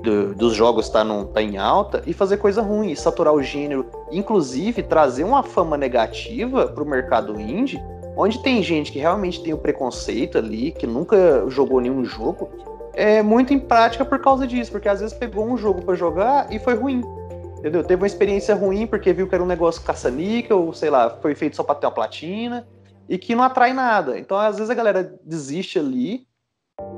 [0.03, 3.85] do, dos jogos estar tá, tá em alta, e fazer coisa ruim, saturar o gênero,
[4.11, 7.81] inclusive trazer uma fama negativa para o mercado indie,
[8.17, 12.49] onde tem gente que realmente tem o preconceito ali, que nunca jogou nenhum jogo,
[12.93, 16.51] é muito em prática por causa disso, porque às vezes pegou um jogo para jogar
[16.51, 17.01] e foi ruim.
[17.57, 17.85] Entendeu?
[17.85, 21.55] Teve uma experiência ruim porque viu que era um negócio caça-níquel, sei lá, foi feito
[21.55, 22.67] só para ter uma platina,
[23.07, 24.17] e que não atrai nada.
[24.19, 26.27] Então, às vezes, a galera desiste ali,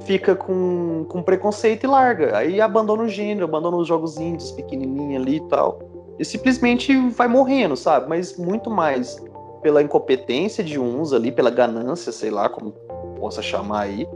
[0.02, 2.38] fica com, com preconceito e larga.
[2.38, 5.80] Aí abandona o gênero, abandona os jogos índios pequenininhos ali e tal.
[6.20, 8.10] E simplesmente vai morrendo, sabe?
[8.10, 9.18] Mas muito mais
[9.62, 12.72] pela incompetência de uns ali, pela ganância, sei lá como
[13.20, 14.08] possa chamar aí,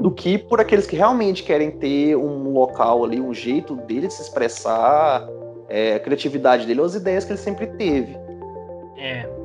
[0.00, 4.14] do que por aqueles que realmente querem ter um local ali, um jeito dele de
[4.14, 5.26] se expressar,
[5.68, 8.16] é, a criatividade dele, as ideias que ele sempre teve.
[8.96, 9.39] É.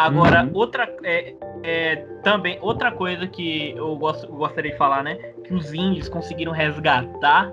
[0.00, 0.50] Agora, uhum.
[0.54, 0.96] outra.
[1.04, 5.16] É, é, também, outra coisa que eu gosto, gostaria de falar, né?
[5.44, 7.52] Que os indies conseguiram resgatar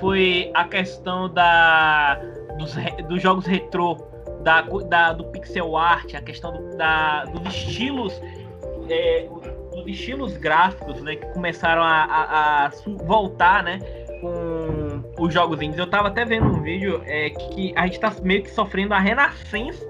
[0.00, 2.16] foi a questão da,
[2.58, 2.74] dos,
[3.06, 3.96] dos jogos retrô,
[4.42, 8.20] da, da, do pixel art, a questão do, da, dos estilos.
[8.88, 9.28] É,
[9.72, 12.70] dos estilos gráficos, né, que começaram a, a, a
[13.04, 13.78] voltar, né,
[14.20, 15.78] com os jogos indies.
[15.78, 18.98] Eu tava até vendo um vídeo é, que a gente tá meio que sofrendo a
[18.98, 19.84] renascença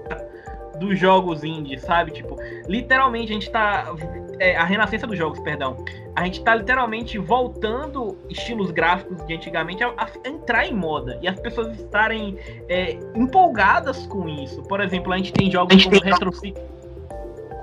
[0.79, 2.11] dos jogos indies, sabe?
[2.11, 3.93] Tipo, literalmente a gente tá.
[4.37, 5.77] É, a renascença dos jogos, perdão.
[6.13, 11.17] A gente tá literalmente voltando estilos gráficos de antigamente a, a entrar em moda.
[11.21, 14.61] E as pessoas estarem é, empolgadas com isso.
[14.63, 16.61] Por exemplo, a gente tem jogos como Retro City.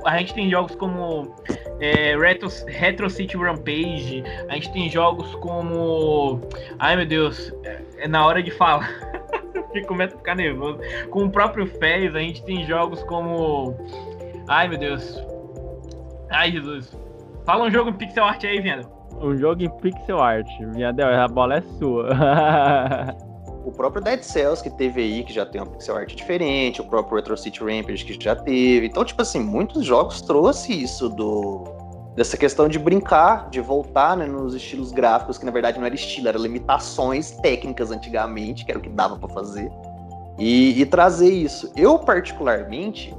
[0.05, 1.35] A gente tem jogos como
[1.81, 4.23] é, Retro, Retro City Rampage.
[4.49, 6.41] A gente tem jogos como.
[6.79, 8.89] Ai meu Deus, é, é na hora de falar.
[9.73, 10.79] que começa a ficar nervoso.
[11.11, 13.77] Com o próprio Fez, a gente tem jogos como.
[14.49, 15.23] Ai, meu Deus.
[16.31, 16.97] Ai, Jesus.
[17.45, 18.83] Fala um jogo em pixel art aí, Viana.
[19.21, 20.49] Um jogo em pixel art.
[20.75, 22.09] Viadel, a bola é sua.
[23.65, 26.85] o próprio Dead Cells que teve aí, que já tem um pixel art diferente, o
[26.85, 28.87] próprio Retro City Rampage que já teve.
[28.87, 31.82] Então, tipo assim, muitos jogos trouxe isso do
[32.15, 35.95] dessa questão de brincar, de voltar né, nos estilos gráficos, que na verdade não era
[35.95, 39.71] estilo, era limitações técnicas antigamente, que era o que dava para fazer,
[40.39, 41.71] e, e, trazer isso.
[41.77, 43.15] Eu, particularmente,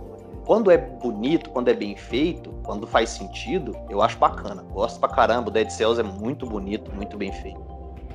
[0.46, 4.64] quando é bonito, quando é bem feito, quando faz sentido, eu acho bacana.
[4.72, 7.62] Gosto pra caramba, o Dead Cells é muito bonito, muito bem feito.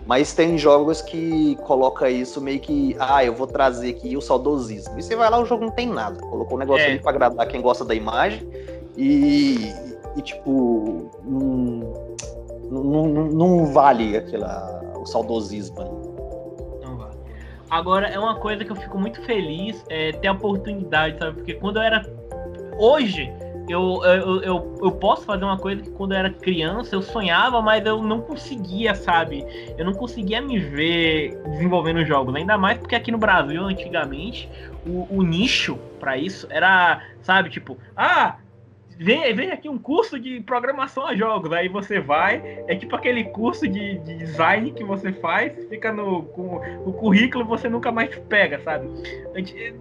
[0.05, 4.99] Mas tem jogos que coloca isso meio que, ah, eu vou trazer aqui o saudosismo.
[4.99, 6.19] E você vai lá, o jogo não tem nada.
[6.21, 6.91] Colocou um negócio é.
[6.93, 8.49] ali pra agradar quem gosta da imagem.
[8.97, 9.71] E,
[10.19, 12.15] e tipo, não,
[12.83, 16.09] não, não vale aquela, o saudosismo ali.
[17.71, 21.37] Agora, é uma coisa que eu fico muito feliz é, ter a oportunidade, sabe?
[21.37, 22.03] Porque quando eu era.
[22.79, 23.31] Hoje,
[23.69, 27.61] eu, eu, eu, eu, posso fazer uma coisa que quando eu era criança eu sonhava,
[27.61, 29.45] mas eu não conseguia, sabe?
[29.77, 32.35] Eu não conseguia me ver desenvolvendo jogos.
[32.35, 34.49] Ainda mais porque aqui no Brasil, antigamente,
[34.87, 38.37] o, o nicho para isso era, sabe, tipo, ah,
[38.99, 41.53] vem, vem aqui um curso de programação a jogos.
[41.53, 46.25] Aí você vai, é tipo aquele curso de, de design que você faz, fica no
[46.25, 48.89] com o currículo você nunca mais pega, sabe?
[49.35, 49.75] Gente,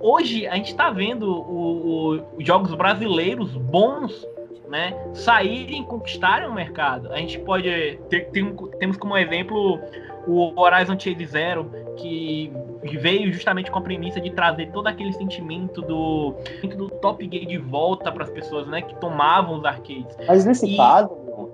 [0.00, 4.26] hoje a gente tá vendo os jogos brasileiros bons
[4.68, 7.12] né, saírem conquistarem o mercado.
[7.12, 9.78] A gente pode ter, tem, temos como exemplo
[10.26, 12.50] o Horizon Chase Zero, que
[12.98, 16.34] veio justamente com a premissa de trazer todo aquele sentimento do,
[16.76, 20.16] do Top Gear de volta para as pessoas, né, que tomavam os arcades.
[20.26, 20.76] Mas nesse e...
[20.76, 21.10] caso,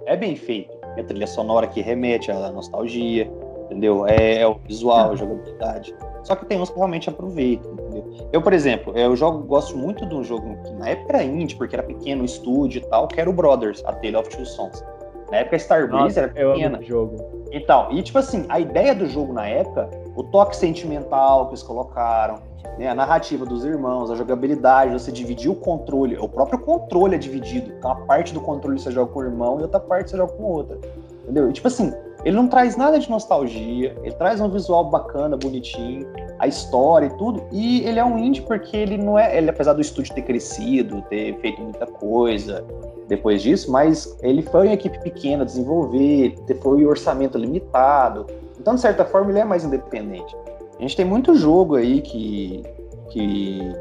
[0.06, 0.76] é bem feito.
[0.96, 3.30] É a trilha sonora que remete à nostalgia,
[3.66, 4.06] entendeu?
[4.06, 5.94] É, é o visual, a jogabilidade.
[6.24, 8.28] Só que tem uns que realmente aproveitam, entendeu?
[8.32, 11.56] Eu, por exemplo, eu jogo, gosto muito de um jogo que na época era indie,
[11.56, 14.84] porque era pequeno, estúdio e tal, que era o Brothers, a Tale of Two Sons.
[15.30, 16.78] Na época Star Breeze era pequena.
[16.78, 17.46] Eu jogo.
[17.52, 21.62] Então, e tipo assim, a ideia do jogo na época, o toque sentimental que eles
[21.62, 22.36] colocaram,
[22.78, 27.18] né, a narrativa dos irmãos, a jogabilidade, você dividir o controle, o próprio controle é
[27.18, 27.72] dividido.
[27.82, 30.44] Uma parte do controle você joga com o irmão e outra parte você joga com
[30.44, 30.78] outra.
[31.22, 31.48] Entendeu?
[31.48, 31.92] E tipo assim,
[32.24, 36.06] ele não traz nada de nostalgia, ele traz um visual bacana, bonitinho,
[36.38, 37.42] a história e tudo.
[37.50, 41.02] E ele é um indie porque ele não é, ele apesar do estúdio ter crescido,
[41.08, 42.64] ter feito muita coisa,
[43.08, 48.26] depois disso, mas ele foi uma equipe pequena desenvolver, foi o orçamento limitado.
[48.58, 50.36] Então, de certa forma, ele é mais independente.
[50.78, 52.62] A gente tem muito jogo aí que,
[53.10, 53.74] que,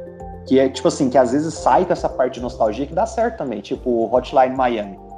[0.47, 3.05] que é tipo assim, que às vezes sai com essa parte de nostalgia que dá
[3.05, 5.08] certo também, tipo Hotline Miami.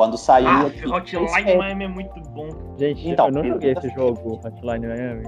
[0.00, 0.48] Quando saiu.
[0.48, 0.62] Ah,
[0.96, 2.48] aqui, Hotline Miami é muito bom.
[2.78, 5.24] Gente, então, eu não joguei esse jogo, Hotline Miami.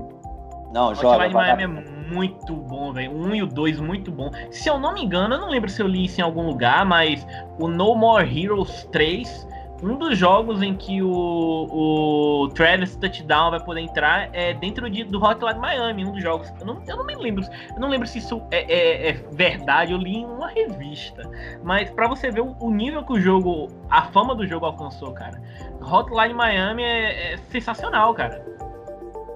[0.72, 1.26] Não, joga.
[1.26, 3.14] Hotline Miami é muito bom, velho.
[3.14, 4.30] Um e o dois, muito bom.
[4.50, 6.86] Se eu não me engano, eu não lembro se eu li isso em algum lugar,
[6.86, 7.26] mas
[7.60, 9.46] o No More Heroes 3,
[9.82, 15.02] um dos jogos em que o, o Travis Touchdown vai poder entrar é dentro de,
[15.02, 16.52] do Hotline Miami, um dos jogos.
[16.60, 17.44] Eu não, eu não me lembro.
[17.74, 21.28] Eu não lembro se isso é, é, é verdade, eu li em uma revista.
[21.64, 25.12] Mas para você ver o, o, nível que o jogo, a fama do jogo alcançou,
[25.12, 25.42] cara.
[25.80, 28.51] Hotline Miami é, é sensacional, cara.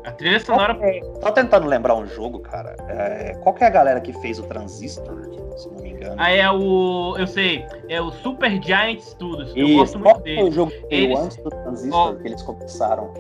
[0.06, 0.78] A trilha sonora.
[0.80, 2.76] É, tô tentando lembrar um jogo, cara.
[2.88, 5.20] É, qual que é a galera que fez o Transistor,
[5.56, 6.14] se não me engano?
[6.16, 7.16] Ah, é o.
[7.18, 7.66] Eu sei.
[7.88, 9.52] É o Super Giant Studios.
[9.56, 10.40] Eu Isso, gosto muito qual dele.
[10.40, 11.18] Foi o jogo que eles...
[11.18, 13.12] antes do Transistor oh, que eles começaram?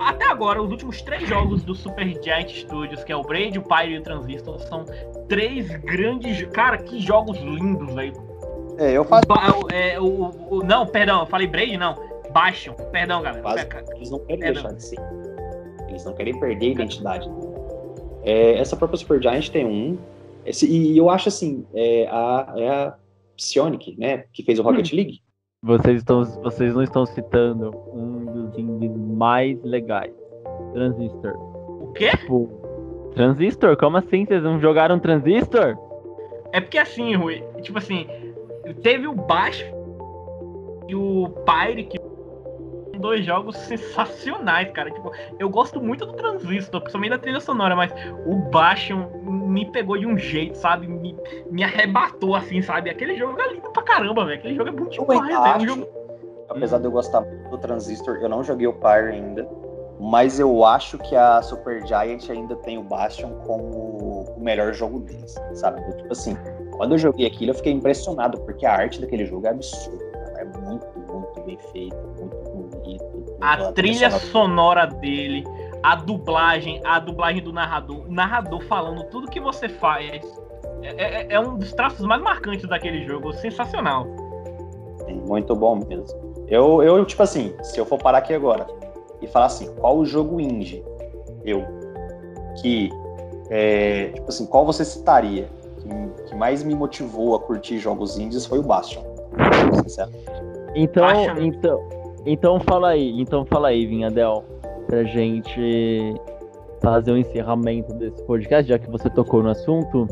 [0.00, 3.62] Até agora, os últimos três jogos do Super Giant Studios, que é o Braid, o
[3.62, 4.84] Pyre e o Transistor, são
[5.28, 6.42] três grandes.
[6.52, 8.14] Cara, que jogos lindos, velho.
[8.78, 9.26] É, eu faço.
[9.26, 9.42] Ba-
[9.72, 11.94] é, o, o- não, perdão, eu falei Braid, não.
[12.32, 12.74] Bastion.
[12.92, 13.42] Perdão, galera.
[13.42, 13.66] Quase-
[13.96, 15.00] Eles não querem É, deixar de ser.
[15.96, 17.30] Eles não querem perder a identidade.
[18.22, 19.96] É, essa própria Supergiant tem um.
[20.44, 22.94] Esse, e eu acho assim, é a, é a
[23.36, 24.24] Psionic, né?
[24.32, 25.20] Que fez o Rocket League.
[25.62, 30.12] Vocês, estão, vocês não estão citando um dos indies mais legais.
[30.72, 31.34] Transistor.
[31.82, 32.10] O quê?
[32.10, 33.76] Tipo, Transistor?
[33.76, 34.26] Como assim?
[34.26, 35.76] Vocês não jogaram Transistor?
[36.52, 38.06] É porque assim, Rui, tipo assim,
[38.82, 39.64] teve o Baixo
[40.86, 41.98] e o Pyre, que
[42.98, 44.90] dois jogos sensacionais, cara.
[44.90, 47.92] Tipo, eu gosto muito do Transistor, principalmente da trilha sonora, mas
[48.26, 50.86] o Bastion me pegou de um jeito, sabe?
[50.86, 51.16] Me,
[51.50, 52.90] me arrebatou, assim, sabe?
[52.90, 54.38] Aquele jogo é lindo pra caramba, velho.
[54.38, 55.46] Aquele jogo é muito Eu demais, velho.
[55.46, 55.88] É um jogo...
[56.50, 59.48] apesar de eu gostar muito do Transistor, eu não joguei o Pyre ainda.
[59.98, 65.34] Mas eu acho que a Supergiant ainda tem o Bastion como o melhor jogo deles,
[65.54, 65.82] sabe?
[65.96, 66.36] Tipo assim,
[66.76, 70.04] quando eu joguei aquilo, eu fiquei impressionado, porque a arte daquele jogo é absurda.
[70.36, 71.96] É muito, muito bem feita.
[73.40, 75.44] A trilha sonora- dele,
[75.82, 80.20] a dublagem, a dublagem do narrador, o narrador falando tudo que você faz.
[80.82, 84.06] É, é- é um dos traços mais marcantes daquele jogo, sensacional.
[85.26, 86.06] Muito bom mesmo.
[86.48, 88.66] Eu, eu, tipo assim, se eu for parar aqui agora
[89.20, 90.84] e falar assim, qual o jogo indie
[91.44, 91.64] eu
[92.60, 92.90] que
[93.50, 98.46] é, tipo assim, qual você citaria que, que mais me motivou a curtir jogos indies
[98.46, 99.02] foi o Bastion.
[99.82, 100.10] Sincero.
[100.74, 101.80] Então, Acha- então,
[102.26, 104.44] então fala aí, então fala aí, Vinhadel,
[104.86, 106.14] pra gente
[106.82, 110.06] fazer o encerramento desse podcast, já que você tocou no assunto.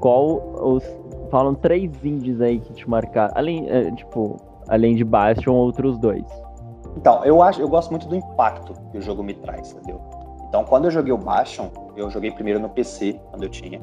[0.00, 0.84] Qual os
[1.30, 4.36] falam três indies aí que te marcaram, além, é, tipo,
[4.68, 6.24] além de Bastion, outros dois.
[6.96, 10.00] Então, eu acho, eu gosto muito do impacto que o jogo me traz, entendeu?
[10.48, 13.80] Então, quando eu joguei o Bastion, eu joguei primeiro no PC, quando eu tinha.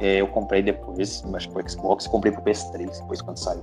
[0.00, 3.62] É, eu comprei depois, acho que pro Xbox, comprei pro PS3, depois quando saiu.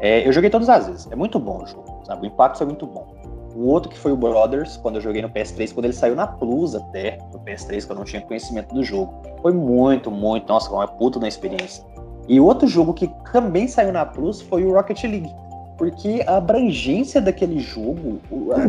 [0.00, 1.08] É, eu joguei todas as vezes.
[1.10, 2.26] É muito bom o jogo, sabe?
[2.26, 3.06] O impacto foi muito bom.
[3.54, 6.26] O outro que foi o Brothers, quando eu joguei no PS3, quando ele saiu na
[6.26, 9.12] Plus até, no PS3, que eu não tinha conhecimento do jogo.
[9.42, 11.84] Foi muito, muito, nossa, uma puta na experiência.
[12.28, 15.32] E outro jogo que também saiu na Plus foi o Rocket League.
[15.76, 18.20] Porque a abrangência daquele jogo,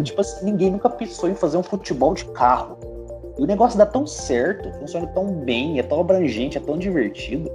[0.03, 2.77] tipo assim, ninguém nunca pensou em fazer um futebol de carro.
[3.37, 7.51] E o negócio dá tão certo, funciona tão bem, é tão abrangente, é tão divertido.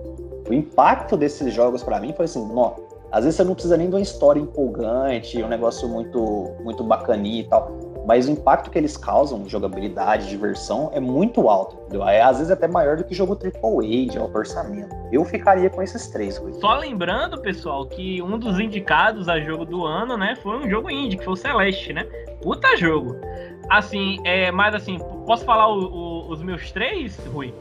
[0.49, 2.75] O impacto desses jogos pra mim foi assim, ó,
[3.17, 7.41] às vezes você não precisa nem de uma história empolgante, um negócio muito, muito bacaninha
[7.41, 7.75] e tal.
[8.07, 12.07] Mas o impacto que eles causam, jogabilidade, diversão, é muito alto, entendeu?
[12.07, 14.95] É, às vezes até maior do que jogo AAA de alto orçamento.
[15.11, 16.61] Eu ficaria com esses três coisas.
[16.61, 20.91] Só lembrando, pessoal, que um dos indicados a jogo do ano, né, foi um jogo
[20.91, 22.05] indie, que foi o Celeste, né?
[22.43, 23.17] Puta jogo.
[23.71, 27.53] Assim, é, mas assim, posso falar o- o- os meus três, Rui?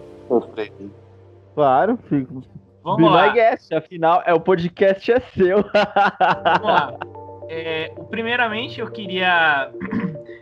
[1.55, 2.43] Claro, fico.
[2.85, 3.27] Vamos Be lá.
[3.27, 5.57] my guest, afinal, é o podcast é seu.
[5.63, 6.93] Vamos lá.
[7.47, 9.69] É, o- primeiramente, eu queria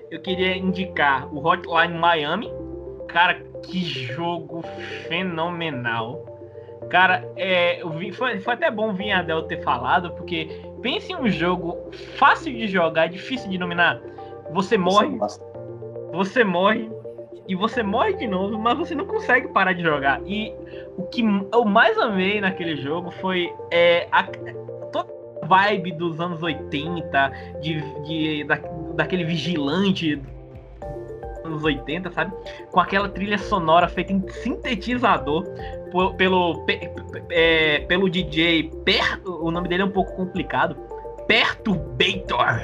[0.10, 2.50] eu queria indicar o Hotline Miami.
[3.10, 4.62] Cara, que jogo
[5.10, 6.26] fenomenal.
[6.90, 10.48] Cara, é, eu vi- foi, foi até bom o Vinhadel ter falado, porque
[10.82, 14.00] pense em um jogo fácil de jogar, difícil de dominar.
[14.52, 15.18] Você morre,
[16.14, 16.90] você morre
[17.48, 20.22] e você morre de novo, mas você não consegue parar de jogar.
[20.26, 20.54] E
[20.98, 25.10] o que eu mais amei naquele jogo foi é, a, toda
[25.42, 28.56] a vibe dos anos 80, de, de, da,
[28.96, 30.22] daquele vigilante
[31.44, 32.34] anos 80, sabe?
[32.72, 35.44] Com aquela trilha sonora feita em sintetizador
[36.18, 40.76] pelo, pe- pe- é, pelo DJ Per, o nome dele é um pouco complicado.
[41.28, 42.60] Perturbator.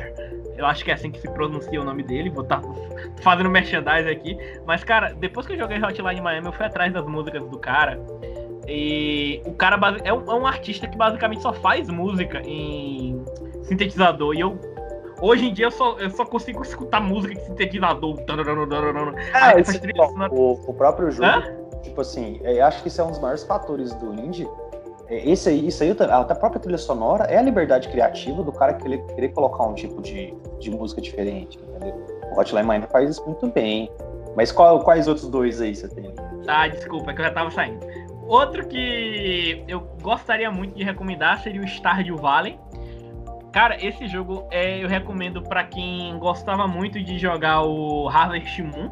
[0.60, 2.30] Eu acho que é assim que se pronuncia o nome dele.
[2.30, 2.62] Vou estar
[3.24, 4.38] fazendo merchandise aqui.
[4.66, 8.00] Mas, cara, depois que eu joguei Hotline Miami, eu fui atrás das músicas do cara.
[8.68, 13.24] E o cara é um, é um artista que basicamente só faz música em
[13.64, 14.36] sintetizador.
[14.36, 14.60] E eu.
[15.22, 18.18] Hoje em dia eu só, eu só consigo escutar música de sintetizador.
[19.34, 21.44] Ah, Aí esse- trilhas o, o próprio jogo, Hã?
[21.84, 24.48] tipo assim, eu acho que isso é um dos maiores fatores do indie.
[25.10, 28.74] É, Esse aí, isso aí, a própria trilha sonora é a liberdade criativa do cara
[28.76, 31.96] querer, querer colocar um tipo de, de música diferente, entendeu?
[32.32, 33.90] O Hotline Miami faz isso muito bem.
[34.36, 36.14] Mas qual- quais outros dois aí você tem?
[36.48, 37.80] Ah, desculpa, é que eu já tava saindo.
[38.28, 42.60] Outro que eu gostaria muito de recomendar seria o Stardew Valley.
[43.52, 48.92] Cara, esse jogo é, eu recomendo pra quem gostava muito de jogar o Harvest Moon,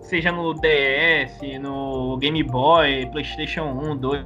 [0.00, 4.24] seja no DS, no Game Boy, PlayStation 1, 2.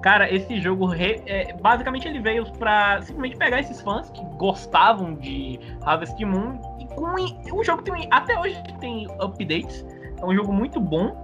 [0.00, 5.14] Cara, esse jogo re- é, basicamente ele veio pra simplesmente pegar esses fãs que gostavam
[5.14, 7.14] de Harvest Moon e com
[7.56, 9.84] o jogo tem até hoje tem updates.
[10.20, 11.16] É um jogo muito bom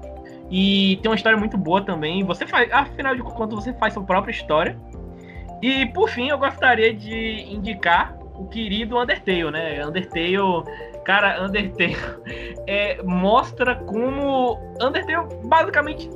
[0.50, 2.24] e tem uma história muito boa também.
[2.24, 4.76] Você faz, afinal de contas, você faz sua própria história.
[5.62, 9.86] E por fim, eu gostaria de indicar o querido Undertale, né?
[9.86, 10.64] Undertale,
[11.04, 11.96] cara, Undertale
[12.66, 16.10] é, mostra como Undertale basicamente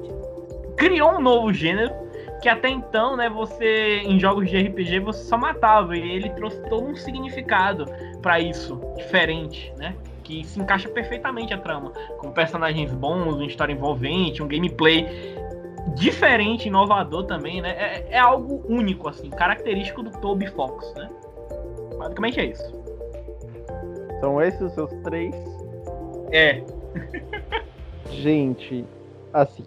[0.76, 2.07] criou um novo gênero
[2.40, 6.62] que até então, né, você em jogos de RPG você só matava e ele trouxe
[6.68, 7.84] todo um significado
[8.22, 9.94] para isso, diferente, né?
[10.22, 15.06] Que se encaixa perfeitamente a trama, com personagens bons, uma história envolvente, um gameplay
[15.94, 17.70] diferente, inovador também, né?
[17.70, 21.10] É, é algo único assim, característico do Toby Fox, né?
[21.98, 22.78] Basicamente é isso.
[24.20, 25.34] São esses os seus três?
[26.30, 26.62] É.
[28.10, 28.84] Gente,
[29.32, 29.64] assim,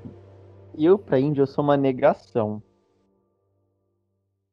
[0.86, 2.62] eu pra Índia eu sou uma negação.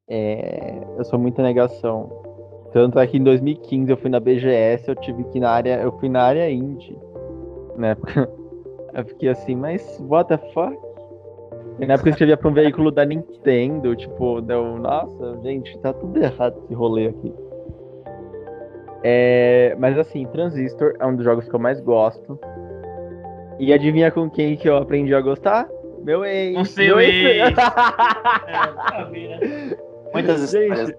[0.09, 2.11] É, eu sou muita negação.
[2.73, 5.81] Tanto é que em 2015 eu fui na BGS, eu tive que ir na área,
[5.81, 6.99] eu fui na área indie.
[7.77, 8.29] Na época,
[8.95, 10.77] eu fiquei assim, mas what the fuck?
[11.79, 15.93] E na época eu escrevia pra um veículo da Nintendo, tipo, deu, nossa, gente, tá
[15.93, 17.33] tudo errado esse rolê aqui.
[19.05, 22.39] É, mas assim, Transistor é um dos jogos que eu mais gosto.
[23.59, 25.69] E adivinha com quem que eu aprendi a gostar?
[26.09, 26.57] Meu ex.
[26.57, 27.53] Com seu meu ex.
[28.49, 29.77] é,
[30.15, 30.95] Muitas histórias.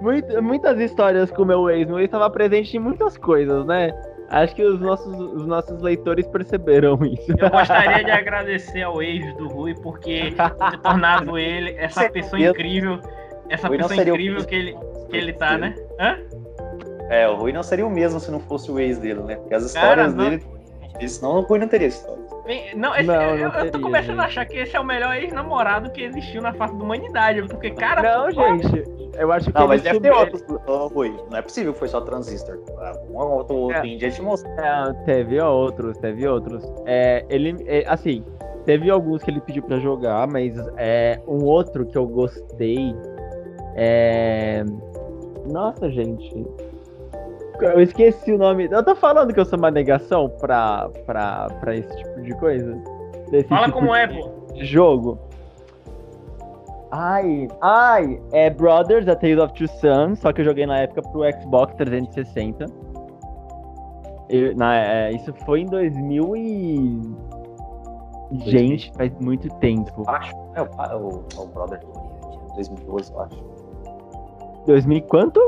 [0.00, 1.88] Muito, muitas histórias com meu ex.
[1.88, 3.92] Meu ex estava presente em muitas coisas, né?
[4.28, 7.32] Acho que os nossos, os nossos leitores perceberam isso.
[7.36, 13.00] Eu gostaria de agradecer ao ex do Rui porque ter tornado ele essa pessoa incrível,
[13.48, 14.76] essa Rui pessoa o incrível que ele,
[15.10, 15.74] que ele tá, né?
[15.98, 16.16] Hã?
[17.10, 19.34] É, o Rui não seria o mesmo se não fosse o ex dele, né?
[19.34, 20.30] Porque as Cara, histórias não.
[20.30, 21.08] dele.
[21.08, 22.35] Senão o Rui não teria história.
[22.76, 24.30] Não, esse- Não, eu, não eu tô começando a gente.
[24.38, 27.42] achar que esse é o melhor ex-namorado que existiu na face da humanidade.
[27.48, 28.02] Porque, cara.
[28.02, 28.84] Não, gente.
[29.18, 30.44] Eu acho que Não, mas deve ter outros,
[30.92, 31.16] Rui.
[31.30, 32.58] Não é possível que foi só transistor.
[33.10, 33.86] Um ou outro, outro É.
[33.86, 34.54] indie te mostrou.
[34.56, 36.62] Não, teve outros, teve outros.
[36.84, 38.22] É, ele, é, assim,
[38.66, 42.94] teve alguns que ele pediu pra jogar, mas é, um outro que eu gostei
[43.74, 44.64] é.
[45.50, 46.44] Nossa, gente.
[47.60, 48.68] Eu esqueci o nome.
[48.70, 52.76] Eu tô falando que eu sou uma negação pra, pra, pra esse tipo de coisa.
[53.30, 54.30] Desse Fala tipo como de é, pô.
[54.56, 55.18] jogo.
[56.90, 61.02] Ai, ai, é Brothers, A Tale of Two Sons, só que eu joguei na época
[61.02, 62.66] pro Xbox 360.
[64.28, 67.00] Eu- na, é, isso foi em 2000 e...
[68.44, 70.02] Gente, faz muito tempo.
[70.08, 70.34] Acho.
[70.54, 71.80] É o, é o, é o Brother
[72.54, 73.44] 2012, eu acho.
[74.66, 75.40] 2000 e quanto?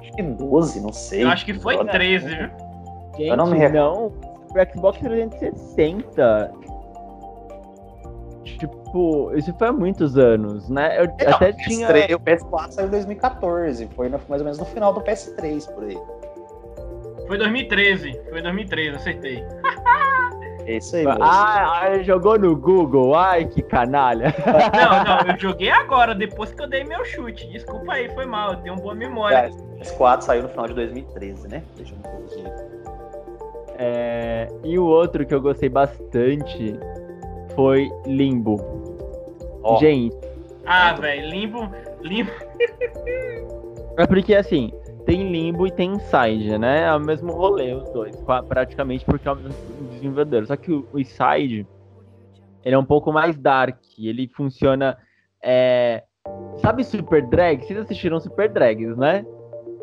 [0.00, 1.24] Acho que 12, não sei.
[1.24, 1.92] Eu acho que foi Brother.
[1.92, 2.36] 13, viu?
[3.16, 3.74] Gente, Eu não me recordo.
[3.74, 4.28] não.
[4.52, 6.52] Pro Xbox 360.
[8.44, 11.00] Tipo, isso foi há muitos anos, né?
[11.00, 11.88] Eu Não, até o tinha...
[11.88, 13.88] PS3 O PS4 saiu em 2014.
[13.94, 15.98] Foi mais ou menos no final do PS3, por aí.
[17.26, 18.20] Foi 2013.
[18.30, 19.44] Foi 2013, acertei.
[20.68, 21.06] É isso aí.
[21.06, 23.14] Ah, ah, jogou no Google.
[23.14, 24.34] Ai, que canalha.
[24.74, 27.48] Não, não, eu joguei agora, depois que eu dei meu chute.
[27.48, 29.50] Desculpa aí, foi mal, eu tenho boa memória.
[29.50, 31.62] O PS4 saiu no final de 2013, né?
[31.74, 32.68] Deixa eu.
[33.78, 36.78] É, e o outro que eu gostei bastante
[37.54, 38.60] foi Limbo.
[39.62, 39.78] Ó.
[39.78, 40.14] Gente,
[40.66, 41.70] Ah, velho, limbo.
[42.02, 42.30] Limbo.
[43.96, 44.70] é porque assim,
[45.08, 46.82] tem Limbo e tem Inside, né?
[46.82, 48.14] É o mesmo rolê, os dois,
[48.46, 49.54] praticamente porque é o mesmo
[49.88, 50.46] desenvolvedor.
[50.46, 51.66] Só que o, o Inside,
[52.62, 54.98] ele é um pouco mais dark, ele funciona.
[55.42, 56.04] é,
[56.60, 57.64] Sabe Super Drag?
[57.64, 59.24] Vocês assistiram Super Drags, né?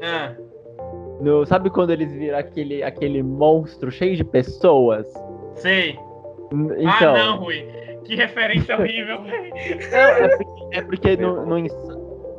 [0.03, 0.35] Ah,
[1.19, 5.07] No- sabe quando eles viram aquele, aquele monstro cheio de pessoas?
[5.55, 5.97] sei.
[6.51, 7.65] N- Então, Ah, não, Rui.
[8.03, 9.53] Que referência horrível, velho.
[9.91, 11.57] Não, é porque, é porque no, no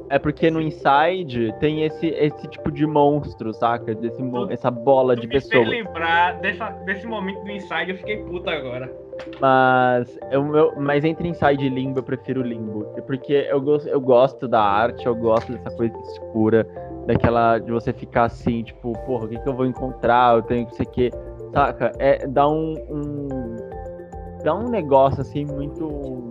[0.09, 3.94] é porque no Inside tem esse, esse tipo de monstro, saca?
[3.94, 5.68] Desse, mo- essa bola Tu de fez pessoas.
[5.68, 8.92] lembrar dessa, desse momento do inside, eu fiquei puta agora.
[9.40, 12.84] Mas, eu, meu, mas entre Inside e Limbo, eu prefiro Limbo.
[13.07, 16.66] Porque eu, gosto- eu gosto da arte, eu gosto dessa coisa escura,
[17.07, 20.36] daquela de você ficar assim, tipo, porra, o que, que eu vou encontrar?
[20.36, 21.11] Eu tenho que sei o que.
[21.52, 21.92] Saca?
[21.98, 23.28] É, dá um, um.
[24.44, 26.26] Dá um negócio assim muito.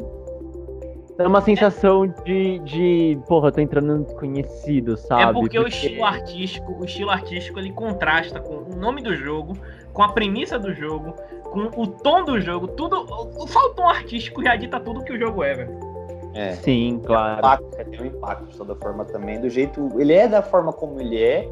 [1.18, 3.18] Dá uma sensação de, de.
[3.28, 5.24] Porra, eu tô entrando no desconhecido, sabe?
[5.24, 9.54] é porque, o estilo artístico, o estilo artístico, ele contrasta com o nome do jogo,
[9.94, 11.14] com a premissa do jogo,
[11.44, 12.98] com o tom do jogo, tudo.
[13.10, 15.96] o- Só o tom artístico já dita tudo que o jogo é, velho.
[16.34, 16.52] É.
[16.56, 17.38] Sim, claro.
[17.40, 19.90] impacto, tem um impacto de toda forma também, do jeito.
[19.98, 21.50] Ele é da forma como ele é,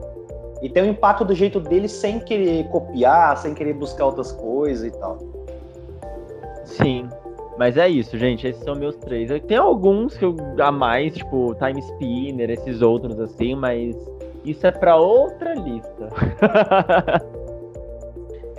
[0.61, 4.85] e tem um impacto do jeito dele sem querer copiar, sem querer buscar outras coisas
[4.93, 5.19] e tal.
[6.65, 7.07] Sim.
[7.57, 8.47] Mas é isso, gente.
[8.47, 9.29] Esses são meus três.
[9.47, 13.95] Tem alguns que eu a mais, tipo Time Spinner, esses outros assim, mas
[14.43, 16.09] isso é pra outra lista.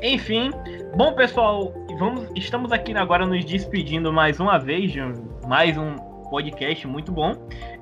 [0.02, 0.50] Enfim,
[0.96, 5.00] bom pessoal, vamos, estamos aqui agora nos despedindo mais uma vez de
[5.46, 5.96] mais um
[6.28, 7.32] podcast muito bom.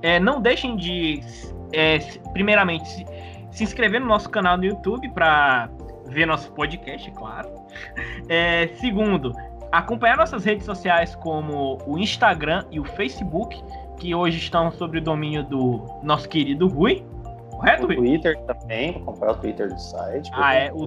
[0.02, 1.20] É, não deixem de,
[1.72, 1.98] é,
[2.32, 3.04] primeiramente, se,
[3.50, 5.68] se, inscrever no nosso canal no YouTube para
[6.06, 7.48] ver nosso podcast, claro.
[8.28, 9.32] É, segundo,
[9.72, 13.60] acompanhar nossas redes sociais como o Instagram e o Facebook,
[13.98, 17.02] que hoje estão sob o domínio do nosso querido Rui.
[17.50, 17.96] Correto, Rui?
[17.96, 20.30] O Twitter também, acompanhar o Twitter do site.
[20.34, 20.70] Ah, é.
[20.72, 20.86] O,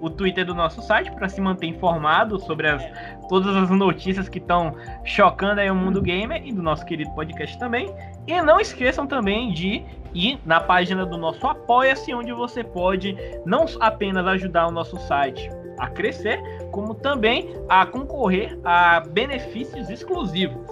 [0.00, 2.84] o Twitter do nosso site para se manter informado sobre as,
[3.28, 4.74] todas as notícias que estão
[5.04, 7.94] chocando aí o mundo gamer e do nosso querido podcast também.
[8.26, 13.16] E não esqueçam também de ir na página do nosso Apoia-se, onde você pode
[13.46, 16.40] não apenas ajudar o nosso site a crescer,
[16.74, 20.66] como também a concorrer a benefícios exclusivos.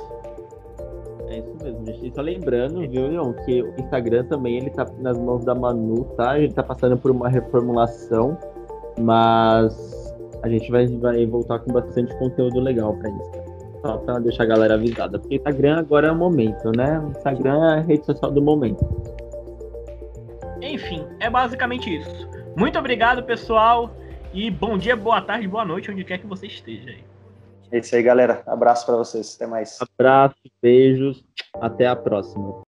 [1.29, 2.07] É isso mesmo, gente.
[2.09, 6.05] E só lembrando, viu, Leon, que o Instagram também ele tá nas mãos da Manu,
[6.17, 6.39] tá?
[6.39, 8.37] Ele tá passando por uma reformulação
[8.99, 13.31] mas a gente vai, vai voltar com bastante conteúdo legal para isso.
[13.81, 15.19] Só para deixar a galera avisada.
[15.19, 17.01] Porque Instagram agora é o momento, né?
[17.01, 18.85] O Instagram é a rede social do momento.
[20.61, 22.29] Enfim, é basicamente isso.
[22.57, 23.91] Muito obrigado, pessoal.
[24.35, 27.05] E bom dia, boa tarde, boa noite, onde quer que você esteja aí.
[27.71, 28.43] É isso aí, galera.
[28.47, 29.35] Abraço para vocês.
[29.37, 29.79] Até mais.
[29.81, 31.25] Abraço, beijos.
[31.55, 32.55] Até a próxima.